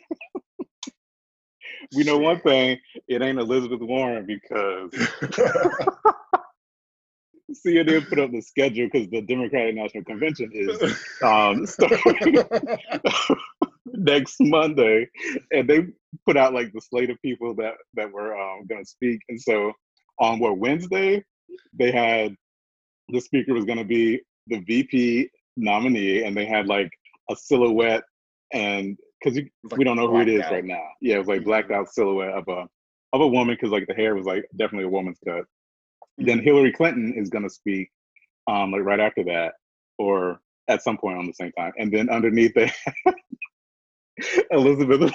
[1.96, 2.78] we know one thing:
[3.08, 4.90] it ain't Elizabeth Warren because
[7.66, 10.80] CNN put up the schedule because the Democratic National Convention is
[11.22, 12.44] um, starting.
[13.92, 15.08] Next Monday,
[15.52, 15.86] and they
[16.24, 19.20] put out like the slate of people that that were um, going to speak.
[19.28, 19.72] And so
[20.20, 21.24] on what Wednesday,
[21.72, 22.34] they had
[23.08, 26.90] the speaker was going to be the VP nominee, and they had like
[27.30, 28.04] a silhouette
[28.52, 30.52] and because like we don't know who it is out.
[30.52, 30.84] right now.
[31.00, 31.80] Yeah, it was like blacked mm-hmm.
[31.80, 32.66] out silhouette of a
[33.12, 35.40] of a woman because like the hair was like definitely a woman's cut.
[35.40, 36.26] Mm-hmm.
[36.26, 37.88] Then Hillary Clinton is going to speak
[38.46, 39.54] um like right after that
[39.98, 42.72] or at some point on the same time, and then underneath it.
[44.50, 45.12] Elizabeth.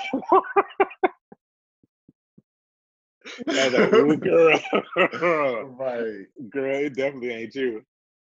[3.46, 4.60] Like, ooh, girl.
[4.96, 6.26] right.
[6.50, 7.84] Girl, it definitely ain't you.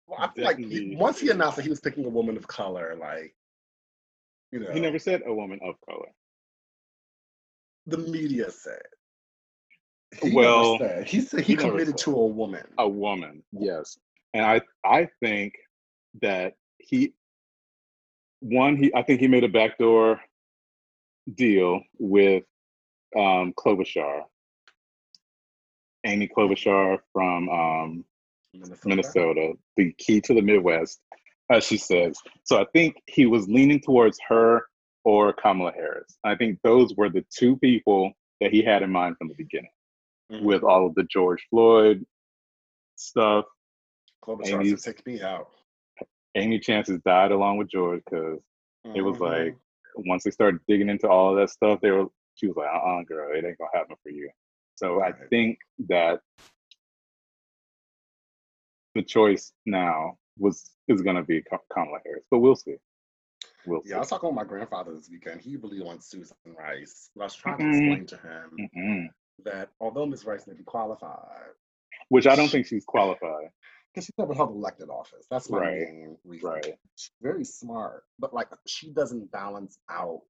[0.07, 2.47] Well, I feel like he, once he announced that he was picking a woman of
[2.47, 3.35] color, like,
[4.53, 4.71] you know.
[4.71, 6.09] He never said a woman of color.
[7.87, 8.83] The media said.
[10.23, 11.09] He well, said.
[11.09, 12.65] he said he, he committed to a woman.
[12.79, 13.99] A woman, yes.
[14.33, 15.55] And I, I think
[16.23, 17.15] that he,
[18.41, 20.21] one, he, I think he made a backdoor
[21.33, 22.45] deal with
[23.17, 24.23] um, Klobuchar,
[26.05, 28.05] Amy Klobuchar from um,
[28.53, 28.89] Minnesota.
[28.89, 31.01] Minnesota, the key to the Midwest,
[31.51, 32.19] as she says.
[32.45, 34.67] So I think he was leaning towards her
[35.05, 36.17] or Kamala Harris.
[36.25, 39.71] I think those were the two people that he had in mind from the beginning,
[40.33, 40.45] mm-hmm.
[40.45, 42.05] with all of the George Floyd
[42.97, 43.45] stuff.
[44.25, 45.49] Klobuchar Amy's, take me out.
[46.35, 48.41] Amy Chances died along with George because
[48.87, 48.97] mm-hmm.
[48.97, 49.45] it was mm-hmm.
[49.45, 49.57] like
[49.97, 52.79] once they started digging into all of that stuff, they were she was like, uh
[52.79, 54.31] uh girl, it ain't gonna happen for you.
[54.77, 56.21] So I think that
[58.95, 61.43] the choice now was is gonna be
[61.73, 62.77] Kamala Harris, but we'll see.
[63.67, 63.95] We'll yeah, see.
[63.95, 65.41] I was talking with my grandfather this weekend.
[65.41, 67.11] He really wants Susan Rice.
[67.15, 67.71] But I was trying mm-hmm.
[67.71, 69.07] to explain to him mm-hmm.
[69.45, 70.25] that although Ms.
[70.25, 71.55] Rice may be qualified,
[72.09, 73.51] which I don't think she's qualified
[73.95, 75.27] because she's never held elected office.
[75.31, 75.79] That's my right.
[75.79, 76.51] main reason.
[76.51, 76.75] Right.
[76.97, 80.21] She's very smart, but like she doesn't balance out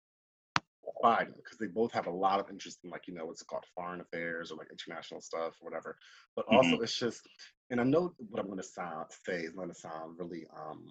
[1.03, 3.47] Biden because they both have a lot of interest in like you know what's it
[3.47, 5.97] called foreign affairs or like international stuff or whatever.
[6.37, 6.83] But also mm-hmm.
[6.83, 7.23] it's just,
[7.71, 10.85] and I know what I'm going to sound say is going to sound really um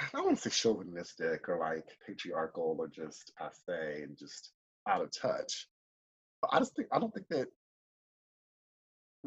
[0.00, 4.50] I don't want to say chauvinistic or like patriarchal or just passe and just
[4.88, 5.68] out of touch.
[6.42, 7.46] But I just think I don't think that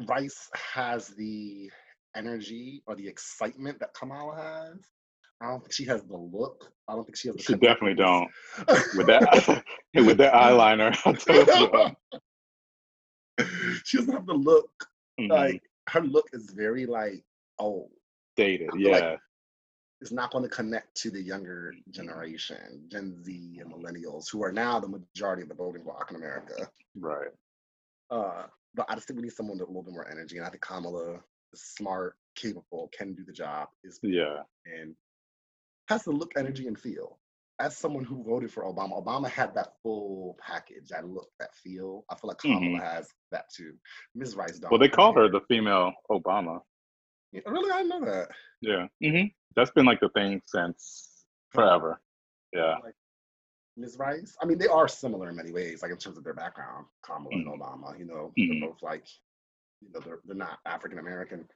[0.06, 1.70] Rice has the
[2.16, 4.78] energy or the excitement that Kamala has.
[5.40, 6.72] I don't think she has the look.
[6.88, 7.36] I don't think she has.
[7.36, 8.28] The she definitely don't.
[8.96, 9.62] with that,
[9.94, 10.94] with that eyeliner,
[13.84, 14.70] she doesn't have the look.
[15.20, 15.30] Mm-hmm.
[15.30, 17.22] Like her look is very like
[17.58, 17.90] old,
[18.36, 18.70] dated.
[18.76, 19.18] Yeah, like
[20.00, 24.52] it's not going to connect to the younger generation, Gen Z and millennials, who are
[24.52, 26.68] now the majority of the voting bloc in America.
[26.96, 27.30] Right.
[28.10, 28.44] Uh,
[28.74, 30.50] but I just think we need someone with a little bit more energy, and I
[30.50, 31.20] think Kamala
[31.54, 33.68] smart, capable, can do the job.
[33.84, 34.94] Is yeah, and
[35.88, 37.18] has the look, energy, and feel.
[37.60, 42.04] As someone who voted for Obama, Obama had that full package, that look, that feel.
[42.08, 42.84] I feel like Kamala mm-hmm.
[42.84, 43.72] has that too.
[44.14, 44.36] Ms.
[44.36, 44.60] Rice.
[44.70, 46.60] Well, they call her the female Obama.
[47.32, 48.28] Yeah, really, I know that.
[48.60, 49.26] Yeah, mm-hmm.
[49.56, 52.00] that's been like the thing since forever.
[52.52, 52.76] Yeah.
[52.82, 52.94] Like,
[53.76, 53.96] Ms.
[53.98, 54.36] Rice.
[54.40, 57.34] I mean, they are similar in many ways, like in terms of their background, Kamala
[57.34, 57.50] mm-hmm.
[57.50, 57.98] and Obama.
[57.98, 58.60] You know, mm-hmm.
[58.60, 59.06] they're both like
[59.80, 61.46] you know they're, they're not African American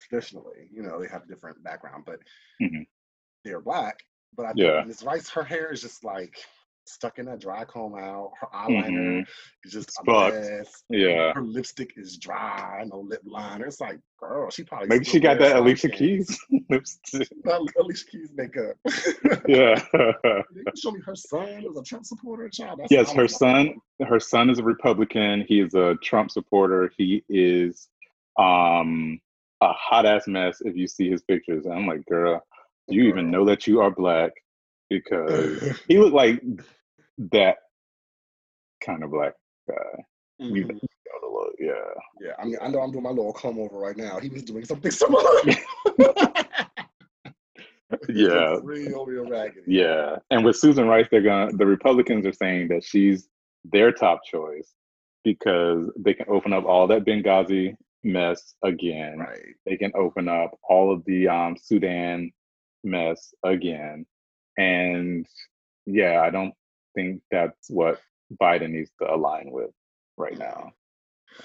[0.00, 0.68] traditionally.
[0.72, 2.18] You know, they have different background, but
[2.60, 2.82] mm-hmm.
[3.44, 4.00] they're black.
[4.36, 4.84] But I think yeah.
[4.84, 5.02] Ms.
[5.02, 6.36] Rice, her hair is just like
[6.84, 8.32] stuck in that dry comb out.
[8.40, 9.20] Her eyeliner mm-hmm.
[9.64, 10.84] is just a mess.
[10.90, 11.32] Yeah.
[11.32, 13.66] Her lipstick is dry, no lip liner.
[13.66, 16.38] It's like, girl, she probably maybe she got that Alicia Keys
[16.70, 17.28] lipstick.
[17.46, 18.76] Alicia Keys makeup.
[19.48, 19.82] yeah.
[20.76, 22.48] show me her son is a Trump supporter.
[22.48, 22.80] Child.
[22.80, 23.74] That's yes, her son.
[24.06, 25.44] Her son is a Republican.
[25.46, 26.92] He is a Trump supporter.
[26.96, 27.88] He is
[28.38, 29.20] um
[29.60, 31.64] a hot ass mess if you see his pictures.
[31.66, 32.42] And I'm like, girl,
[32.88, 33.10] do you girl.
[33.10, 34.32] even know that you are black?
[34.98, 36.42] Because he looked like
[37.32, 37.56] that
[38.84, 39.34] kind of black
[39.68, 40.04] guy.
[40.40, 40.56] Mm-hmm.
[40.56, 40.78] You know
[41.32, 41.72] look, yeah.
[42.20, 44.18] Yeah, I mean, I know I'm doing my little come over right now.
[44.20, 45.24] He was doing something similar.
[48.08, 49.62] yeah, real, real raggedy.
[49.66, 51.52] Yeah, and with Susan Rice, they're gonna.
[51.52, 53.28] The Republicans are saying that she's
[53.64, 54.72] their top choice
[55.24, 59.18] because they can open up all that Benghazi mess again.
[59.18, 59.54] Right.
[59.66, 62.32] They can open up all of the um, Sudan
[62.82, 64.04] mess again.
[64.56, 65.26] And
[65.86, 66.54] yeah, I don't
[66.94, 68.00] think that's what
[68.40, 69.70] Biden needs to align with
[70.16, 70.72] right now.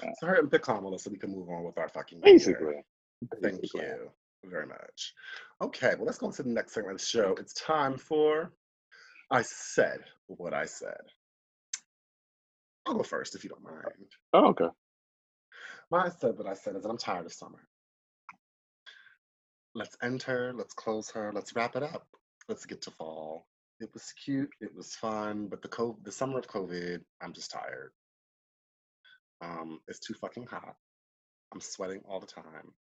[0.02, 0.12] Yeah.
[0.20, 2.74] So hurry up and pick Kamala so we can move on with our fucking basically.
[3.42, 4.10] Thank you
[4.44, 5.14] very much.
[5.62, 7.34] Okay, well let's go on to the next segment of the show.
[7.38, 8.52] It's time for
[9.30, 11.00] I said what I said.
[12.86, 14.12] I'll go first if you don't oh, mind.
[14.32, 14.68] Oh, okay.
[15.90, 17.66] My I said what I said is that I'm tired of summer.
[19.74, 22.06] Let's end her, let's close her, let's wrap it up
[22.48, 23.46] let's get to fall.
[23.80, 24.50] It was cute.
[24.60, 27.92] It was fun, but the COVID, the summer of COVID, I'm just tired.
[29.40, 30.74] Um, it's too fucking hot.
[31.54, 32.72] I'm sweating all the time.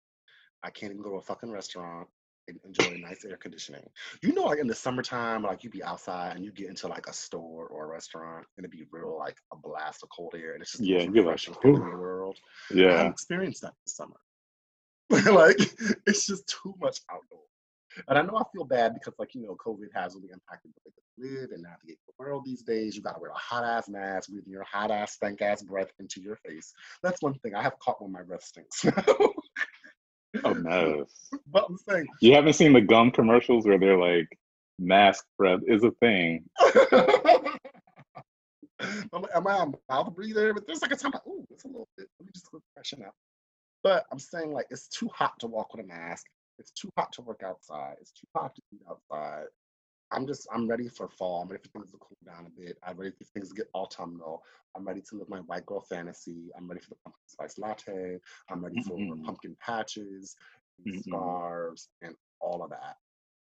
[0.62, 2.08] I can't even go to a fucking restaurant
[2.48, 3.82] and enjoy nice air conditioning.
[4.22, 7.08] You know, like in the summertime, like you be outside and you get into like
[7.08, 10.54] a store or a restaurant and it'd be real like a blast of cold air
[10.54, 12.38] and it's just Yeah, you're like, in the world.
[12.70, 12.96] I Yeah.
[12.96, 14.16] haven't experienced that this summer.
[15.32, 15.56] like
[16.06, 17.42] it's just too much outdoor.
[18.08, 20.80] And I know I feel bad because like, you know, COVID has really impacted the
[20.84, 22.96] way that we live and navigate the world these days.
[22.96, 26.20] You gotta wear a hot ass mask, breathing your hot ass stank ass breath into
[26.20, 26.72] your face.
[27.02, 27.54] That's one thing.
[27.54, 28.84] I have caught when my breath stinks.
[28.84, 29.32] Oh,
[30.44, 31.30] a mess.
[31.46, 34.28] but I'm saying You haven't seen the gum commercials where they're like,
[34.78, 36.44] mask breath is a thing.
[38.80, 40.52] Am I a mouth breather?
[40.52, 42.08] But there's like a time like, ooh, it's a little bit.
[42.18, 43.14] Let me just go freshen up.
[43.82, 46.26] But I'm saying like it's too hot to walk with a mask.
[46.58, 47.96] It's too hot to work outside.
[48.00, 49.46] It's too hot to eat outside.
[50.12, 51.42] I'm just I'm ready for fall.
[51.42, 52.78] I'm ready for things to cool down a bit.
[52.84, 54.42] I'm ready for things to get autumnal.
[54.76, 56.50] I'm ready to live my white girl fantasy.
[56.56, 58.18] I'm ready for the pumpkin spice latte.
[58.50, 59.24] I'm ready for Mm-mm.
[59.24, 60.36] pumpkin patches,
[60.78, 61.02] and Mm-mm.
[61.02, 62.96] scarves, and all of that.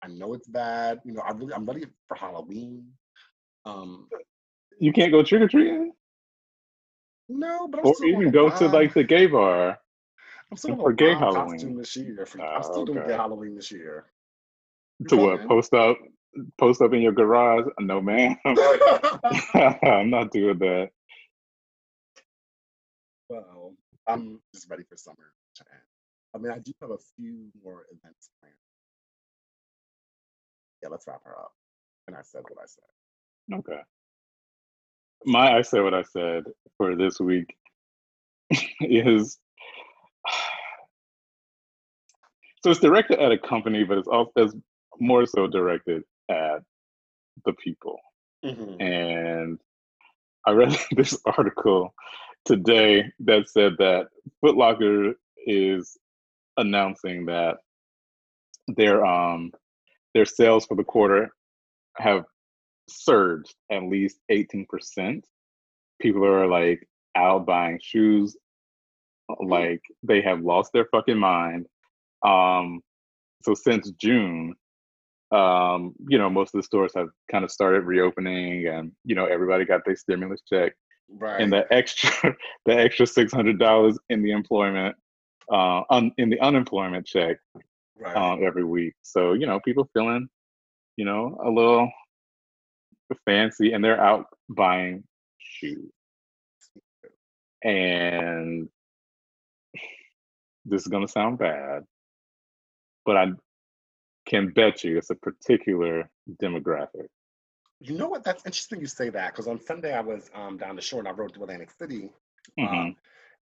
[0.04, 1.02] I know it's bad.
[1.06, 2.88] You know, I really I'm ready for Halloween.
[3.66, 4.10] Um,
[4.80, 5.94] You can't go trick or treating?
[7.30, 9.80] no, but I'm Or even go to like the gay bar.
[10.56, 11.60] I'm still gonna gay Halloween.
[11.60, 12.26] costume this year.
[12.26, 13.10] For, Ah, I'm still doing okay.
[13.12, 14.06] gay Halloween this year.
[15.00, 15.48] You To what?
[15.48, 15.98] Post up
[16.60, 17.66] post up in your garage?
[17.80, 18.38] No man.
[18.46, 20.90] I'm not doing that.
[23.30, 23.76] well,
[24.08, 25.84] I'm just ready for summer to end.
[26.36, 28.56] I mean, I do have a few more events planned.
[30.84, 31.54] Yeah, let's wrap her up.
[32.08, 33.02] And I said what I said.
[33.60, 33.82] Okay.
[35.26, 36.46] My I said what I said
[36.78, 37.56] for this week
[38.82, 39.40] is
[42.66, 44.56] so it's directed at a company, but it's also it's
[45.00, 46.02] more so directed
[46.32, 46.64] at
[47.46, 48.00] the people.
[48.44, 48.82] Mhm.
[48.82, 49.60] And
[50.48, 51.94] I read this article
[52.44, 54.08] today that said that
[54.42, 55.14] Foot Locker
[55.46, 55.96] is
[56.58, 57.58] announcing that
[58.68, 59.52] their um
[60.16, 61.30] their sales for the quarter
[61.98, 62.26] have
[62.90, 65.22] surged at least 18%.
[66.02, 68.36] People are like out buying shoes
[69.40, 71.68] like they have lost their fucking mind.
[72.24, 72.82] Um
[73.44, 74.56] so since June,
[75.32, 79.26] um, you know, most of the stores have kind of started reopening and you know
[79.26, 80.74] everybody got their stimulus check
[81.08, 81.40] Right.
[81.40, 82.36] and the extra
[82.66, 84.96] the extra six hundred dollars in the employment
[85.52, 87.38] uh un, in the unemployment check
[88.00, 88.16] right.
[88.16, 88.96] um every week.
[89.04, 90.28] So, you know, people feeling,
[90.98, 91.90] you know, a little
[93.26, 95.04] fancy and they're out buying
[95.38, 95.92] shoes.
[97.64, 98.68] And
[100.66, 101.84] this is gonna sound bad,
[103.06, 103.28] but I
[104.28, 106.10] can bet you it's a particular
[106.42, 107.08] demographic.
[107.80, 108.24] you know what?
[108.24, 111.08] That's interesting you say that because on Sunday I was um, down the shore and
[111.08, 112.10] I rode to Atlantic City.
[112.60, 112.68] Mhm.
[112.68, 112.96] Um,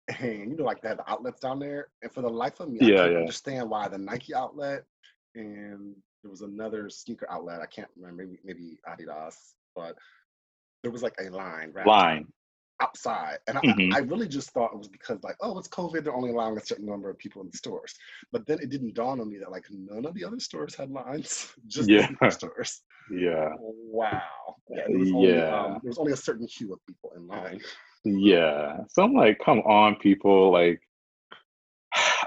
[0.19, 1.87] and you know, like they have the outlets down there.
[2.01, 3.19] And for the life of me, Yeah, I can't yeah.
[3.19, 4.83] understand why the Nike outlet
[5.35, 7.61] and there was another sneaker outlet.
[7.61, 9.35] I can't remember, maybe, maybe Adidas,
[9.75, 9.95] but
[10.81, 12.27] there was like a line right Line.
[12.81, 13.37] Outside.
[13.47, 13.93] And I, Mhm.
[13.93, 16.65] I really just thought it was because like, oh, it's COVID, they're only allowing a
[16.65, 17.95] certain number of people in the stores.
[18.31, 20.89] But then it didn't dawn on me that like none of the other stores had
[20.89, 22.09] lines, just Yeah.
[22.19, 22.81] the stores.
[23.11, 23.49] Yeah.
[23.59, 24.21] Wow.
[24.69, 25.55] Yeah, there was only Yeah.
[25.55, 27.61] um, there was only a certain queue of people in line.
[28.03, 28.77] Yeah.
[28.89, 30.51] So I'm like, come on, people.
[30.51, 30.81] Like,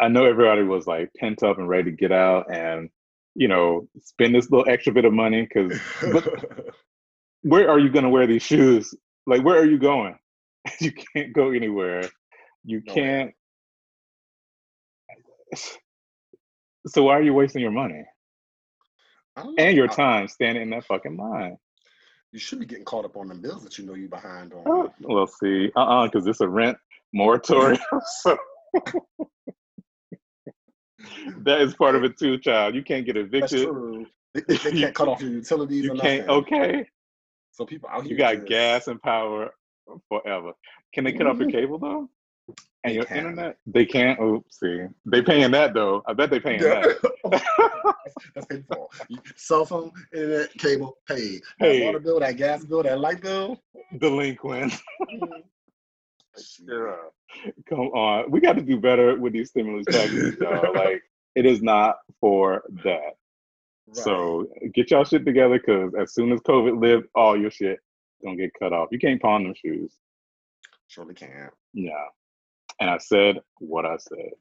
[0.00, 2.90] I know everybody was like pent up and ready to get out and,
[3.34, 5.80] you know, spend this little extra bit of money because
[7.42, 8.94] where are you going to wear these shoes?
[9.26, 10.16] Like, where are you going?
[10.80, 12.08] you can't go anywhere.
[12.64, 12.94] You Nowhere.
[12.94, 13.34] can't.
[16.86, 18.04] So why are you wasting your money
[19.36, 19.64] I don't know.
[19.64, 21.56] and your time standing in that fucking line?
[22.30, 24.64] You should be getting caught up on the bills that you know you're behind on.
[24.66, 26.76] Oh, well, see, uh, uh because it's a rent
[27.14, 27.80] moratorium.
[28.20, 28.36] so
[31.44, 32.74] that is part of it too, child.
[32.74, 33.68] You can't get That's evicted.
[33.68, 34.06] true.
[34.34, 36.26] They, they- can't cut off your utilities You or can't.
[36.26, 36.42] nothing.
[36.42, 36.86] Okay,
[37.52, 38.12] So people out here.
[38.12, 39.50] you got just- gas and power
[40.08, 40.52] forever.
[40.92, 41.58] Can they cut off your mm-hmm.
[41.58, 42.08] cable though?
[42.84, 43.16] And They your can.
[43.18, 43.56] internet?
[43.66, 44.18] They can't.
[44.20, 46.02] Oh, see, they paying that though.
[46.06, 46.96] I bet they paying that.
[48.34, 48.88] That's paid for.
[49.36, 51.42] Cell phone, internet, cable, paid.
[51.58, 51.80] Hey.
[51.80, 53.60] That water bill, that gas bill, that light bill.
[53.98, 54.72] Delinquent.
[54.72, 55.24] Mm-hmm.
[56.68, 56.96] Yeah.
[57.68, 60.74] Come on, we got to do better with these stimulus packages, y'all.
[60.74, 61.00] Like,
[61.36, 63.12] it is not for that.
[63.86, 63.96] Right.
[63.96, 67.78] So get y'all shit together, because as soon as COVID live, all your shit
[68.22, 68.88] gonna get cut off.
[68.92, 69.92] You can't pawn them shoes.
[70.88, 71.52] surely can't.
[71.72, 72.04] Yeah.
[72.80, 74.32] And I said what I said.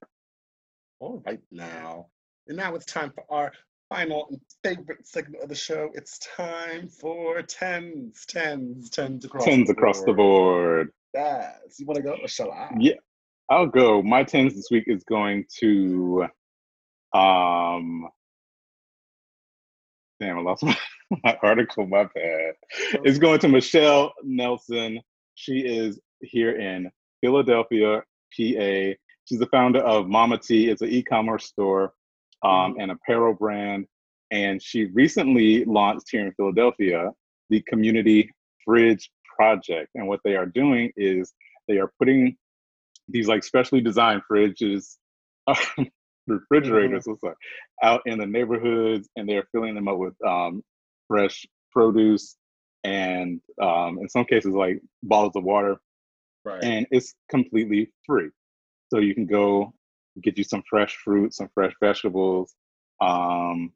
[0.99, 2.07] All right now.
[2.47, 3.51] And now it's time for our
[3.89, 5.89] final and favorite segment of the show.
[5.93, 10.07] It's time for tens, tens, tens across Tens the across board.
[10.09, 10.89] the board.
[11.13, 11.75] Yes.
[11.79, 12.71] You want to go or shall I?
[12.79, 12.95] Yeah,
[13.49, 14.01] I'll go.
[14.01, 16.25] My tens this week is going to
[17.13, 18.07] um
[20.19, 20.75] damn, I lost my,
[21.23, 22.53] my article, my bad.
[23.03, 25.01] It's going to Michelle Nelson.
[25.35, 26.91] She is here in
[27.21, 27.97] Philadelphia,
[28.35, 28.93] PA.
[29.25, 30.69] She's the founder of Mama T.
[30.69, 31.93] It's an e-commerce store
[32.43, 32.83] um, Mhm.
[32.83, 33.87] and apparel brand.
[34.31, 37.11] And she recently launched here in Philadelphia
[37.49, 38.29] the Community
[38.65, 39.89] Fridge Project.
[39.95, 41.33] And what they are doing is
[41.67, 42.35] they are putting
[43.07, 44.97] these like specially designed fridges,
[46.27, 47.35] refrigerators, sorry,
[47.83, 50.63] out in the neighborhoods, and they're filling them up with um,
[51.13, 52.37] fresh produce
[52.83, 55.77] and um, in some cases like bottles of water,
[56.45, 56.63] Right.
[56.63, 58.29] and it's completely free.
[58.91, 59.73] So you can go
[60.21, 62.53] get you some fresh fruit, some fresh vegetables.
[62.99, 63.71] Um,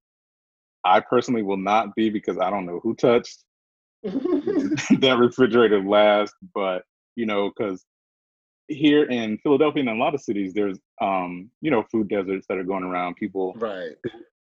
[0.83, 3.43] I personally will not be because I don't know who touched
[4.03, 6.83] that refrigerator last, but
[7.15, 7.85] you know, because
[8.67, 12.45] here in Philadelphia and in a lot of cities, there's um, you know, food deserts
[12.49, 13.15] that are going around.
[13.15, 13.93] People right.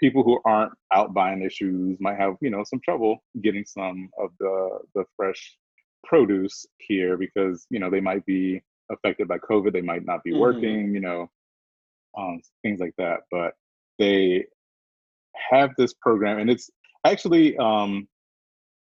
[0.04, 4.10] People who aren't out buying their shoes might have, you know, some trouble getting some
[4.18, 5.58] of the the fresh
[6.04, 10.34] produce here because, you know, they might be affected by COVID, they might not be
[10.34, 10.39] Mhm.
[10.39, 11.32] working, you know,
[12.18, 13.22] um, things like that.
[13.32, 13.54] But
[13.97, 14.45] they
[15.51, 16.70] have this program and it's
[17.06, 18.06] actually um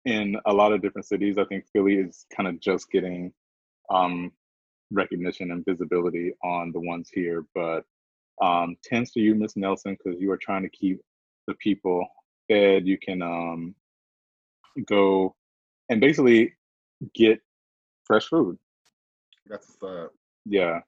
[0.06, 1.36] in a lot of different cities.
[1.36, 3.30] I think Philly is kind of just getting
[3.90, 4.32] um,
[4.90, 7.84] recognition and visibility on the ones here, but
[8.40, 10.98] um, tends to you, Miss Nelson, because you are trying to keep
[11.51, 12.07] the people
[12.48, 12.86] fed.
[12.86, 13.74] You can um,
[14.86, 15.34] go
[15.88, 16.55] and basically
[17.14, 17.40] get
[18.05, 18.57] fresh food.
[19.46, 20.07] That's uh,
[20.46, 20.80] Yeah,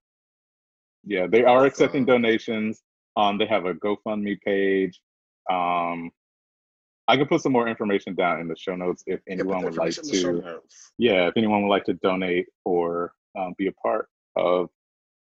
[1.05, 2.23] yeah, they are accepting Awesome.
[2.23, 2.83] donations.
[3.17, 5.01] Um, they have a GoFundMe page.
[5.51, 6.11] Um,
[7.09, 9.77] I can put some more information down in the show notes if anyone the would
[9.77, 10.61] like information in the show to.
[10.99, 14.71] Yeah, if anyone would like to donate or um, be a part of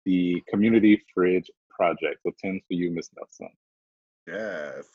[0.06, 2.22] the Community Fridge Project.
[2.24, 3.50] So tens for you, Miss Nelson.
[4.28, 4.86] Yes.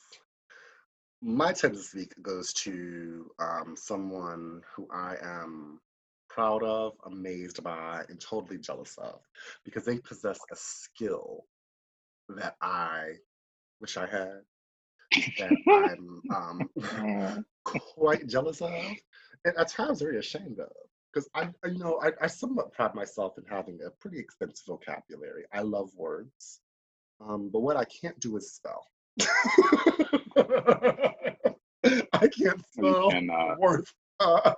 [1.22, 5.78] My tip this week goes to um, someone who I am
[6.30, 9.20] proud of, amazed by, and totally jealous of
[9.62, 11.44] because they possess a skill
[12.30, 13.16] that I
[13.82, 14.40] wish I had,
[15.38, 18.72] that I'm um, quite jealous of,
[19.44, 20.72] and at times very ashamed of.
[21.12, 25.44] Because I, you know, I, I somewhat pride myself in having a pretty extensive vocabulary.
[25.52, 26.60] I love words,
[27.20, 28.86] um, but what I can't do is spell.
[32.12, 33.92] I can't spell worth.
[34.18, 34.52] Uh,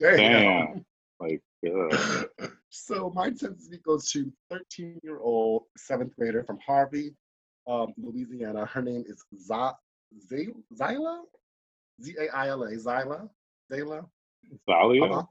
[0.00, 0.16] damn.
[0.16, 0.84] Damn.
[1.20, 2.28] Like, ugh.
[2.70, 7.14] so my tip goes to 13 year old seventh grader from Harvey,
[7.66, 8.66] um, Louisiana.
[8.66, 9.72] Her name is Z-
[10.28, 11.22] Z- Zyla?
[12.02, 12.72] Z A I L A.
[12.72, 13.28] Zyla?
[13.72, 14.06] Zayla?
[14.68, 15.10] Zalia?
[15.10, 15.22] Uh-huh.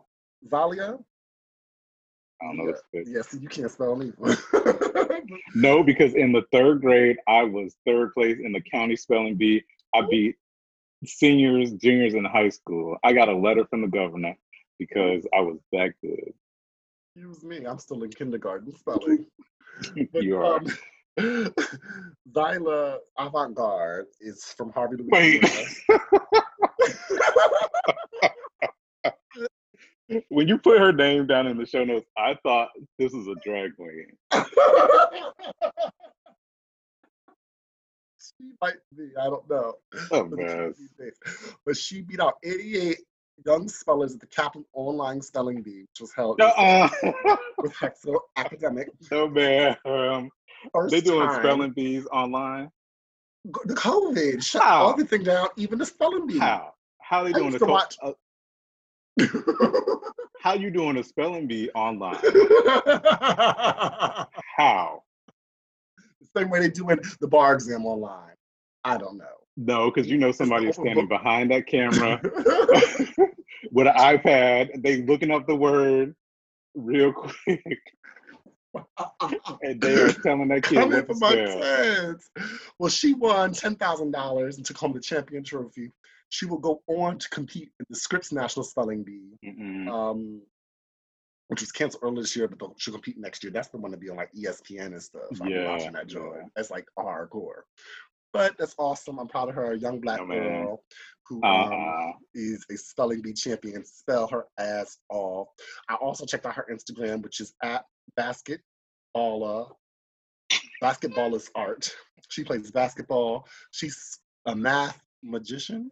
[0.50, 1.00] Zalia?
[2.46, 2.74] I don't know.
[2.94, 3.02] Yeah.
[3.08, 4.38] Yeah, you can't spell either.
[5.56, 9.64] No, because in the third grade, I was third place in the county spelling bee.
[9.94, 10.36] I beat
[11.06, 12.98] seniors, juniors in high school.
[13.04, 14.36] I got a letter from the governor
[14.78, 16.34] because I was that good.
[17.16, 19.26] Excuse me, I'm still in kindergarten spelling.
[20.14, 20.58] But, You are.
[20.58, 20.68] Um,
[22.32, 25.44] Zyla Avant Garde is from Harvey, Wait.
[30.30, 33.34] When you put her name down in the show notes, I thought this is a
[33.44, 34.08] drag queen.
[38.20, 39.74] she might be, I don't know.
[40.12, 40.48] Oh, But the man.
[40.48, 41.14] kid these days.
[41.66, 42.98] But she beat out 88
[43.46, 46.90] young spellers at the Kaplan Online Spelling Bee, which was held Uh-uh.
[47.58, 48.90] with Hexco Academic.
[49.12, 49.76] no, man.
[49.86, 50.30] Um,
[50.90, 51.42] they doing time.
[51.42, 52.70] spelling bees online.
[53.66, 54.92] The COVID shut How?
[54.92, 56.40] everything down, even the spelling bee.
[56.40, 56.74] How?
[57.02, 58.14] How they I doing used a, to co- watch- uh,
[60.42, 62.18] How you doing a spelling bee online?
[64.58, 65.04] How?
[66.36, 68.36] Same way they doing the bar exam online.
[68.84, 69.26] I don't know.
[69.58, 72.20] No, because you know somebody is standing behind that camera
[73.72, 74.84] with an iPad.
[74.84, 76.14] They looking up the word
[76.76, 77.82] real quick,
[79.64, 82.16] and they are telling that kid what for to my spell.
[82.80, 85.94] Well, she won ten thousand dollars and took home the champion trophy.
[86.36, 89.88] She will go on to compete in the Scripps National Spelling Bee, Mm-mm.
[89.88, 90.42] um,
[91.48, 93.52] which was canceled earlier this year, but they'll- she'll compete next year.
[93.54, 95.22] That's the one to be on like ESPN and stuff.
[95.40, 96.42] I'm Yeah, watching that joy.
[96.54, 97.62] That's like hardcore.
[98.34, 99.18] But that's awesome.
[99.18, 100.84] I'm proud of her, a young black Oh, girl
[101.28, 102.12] who um, Uh-uh.
[102.34, 103.86] is a spelling bee champion.
[103.86, 105.48] Spell her ass off.
[105.88, 107.86] I also checked out her Instagram, which is at
[108.20, 109.74] basketballer.
[110.82, 111.96] Basketball is art.
[112.30, 113.48] She plays basketball.
[113.72, 115.90] She's a math magician.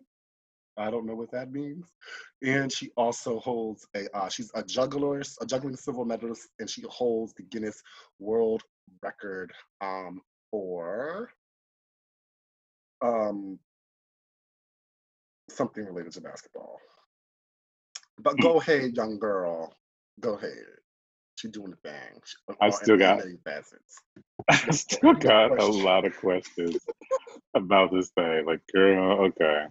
[0.77, 1.87] I don't know what that means.
[2.43, 6.83] And she also holds a, uh, she's a juggler, a juggling silver medalist, and she
[6.89, 7.81] holds the Guinness
[8.19, 8.63] World
[9.01, 9.51] Record
[9.81, 10.21] um,
[10.51, 11.29] for
[13.03, 13.59] um,
[15.49, 16.79] something related to basketball.
[18.19, 19.73] But go ahead, young girl.
[20.19, 20.51] Go ahead.
[21.35, 22.57] She's doing the thing.
[22.61, 23.97] I still got facets.
[24.49, 26.77] I still got a lot of questions
[27.55, 28.45] about this thing.
[28.45, 29.65] Like, girl, okay.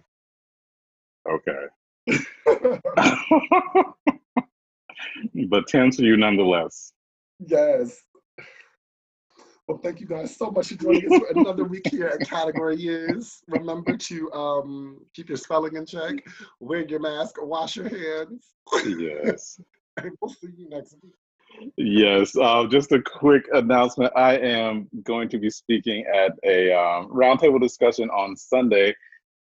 [1.29, 1.67] Okay.
[5.49, 6.93] but 10 to you nonetheless.
[7.39, 8.01] Yes.
[9.67, 12.75] Well, thank you guys so much for joining us for another week here at Category
[12.85, 13.41] Is.
[13.47, 16.15] Remember to um, keep your spelling in check,
[16.59, 18.49] wear your mask, wash your hands.
[18.85, 19.61] Yes.
[19.97, 21.13] and we'll see you next week.
[21.77, 24.11] Yes, uh, just a quick announcement.
[24.15, 28.93] I am going to be speaking at a um, roundtable discussion on Sunday,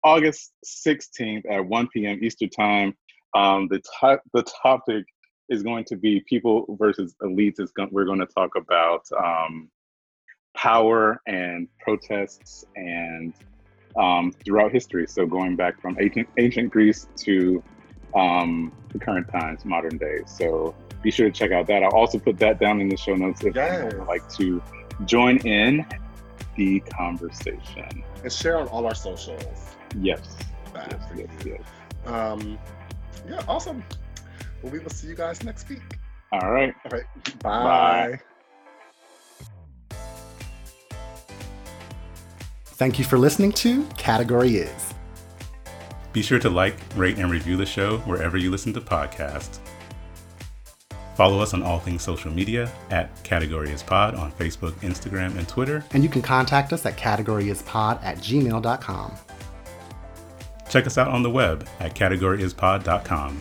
[0.04, 2.18] August 16th at 1 p.m.
[2.22, 2.94] Eastern Time.
[3.34, 5.04] Um, the, to- the topic
[5.48, 7.58] is going to be people versus elites.
[7.58, 9.70] Is go- we're going to talk about um,
[10.56, 13.34] power and protests and
[13.96, 15.06] um, throughout history.
[15.08, 17.62] So going back from ancient, ancient Greece to
[18.14, 20.24] um, the current times, modern days.
[20.26, 21.82] So be sure to check out that.
[21.82, 23.92] I'll also put that down in the show notes if yes.
[23.92, 24.62] you would like to
[25.04, 25.84] join in
[26.56, 28.04] the conversation.
[28.22, 29.73] And share on all our socials.
[30.00, 30.36] Yes.
[30.74, 31.60] Yes, yes, yes.
[32.06, 32.58] Um,
[33.28, 33.84] yeah, awesome.
[34.62, 35.82] Well, we will see you guys next week.
[36.32, 36.74] All right.
[36.84, 37.04] All right.
[37.40, 38.18] Bye.
[38.18, 38.20] Bye.
[42.64, 44.94] Thank you for listening to Category Is.
[46.12, 49.58] Be sure to like, rate, and review the show wherever you listen to podcasts.
[51.14, 55.46] Follow us on all things social media at Category is Pod on Facebook, Instagram, and
[55.46, 55.84] Twitter.
[55.92, 59.12] And you can contact us at categoryispod at gmail.com.
[60.74, 63.38] Check us out on the web at categoryispod.com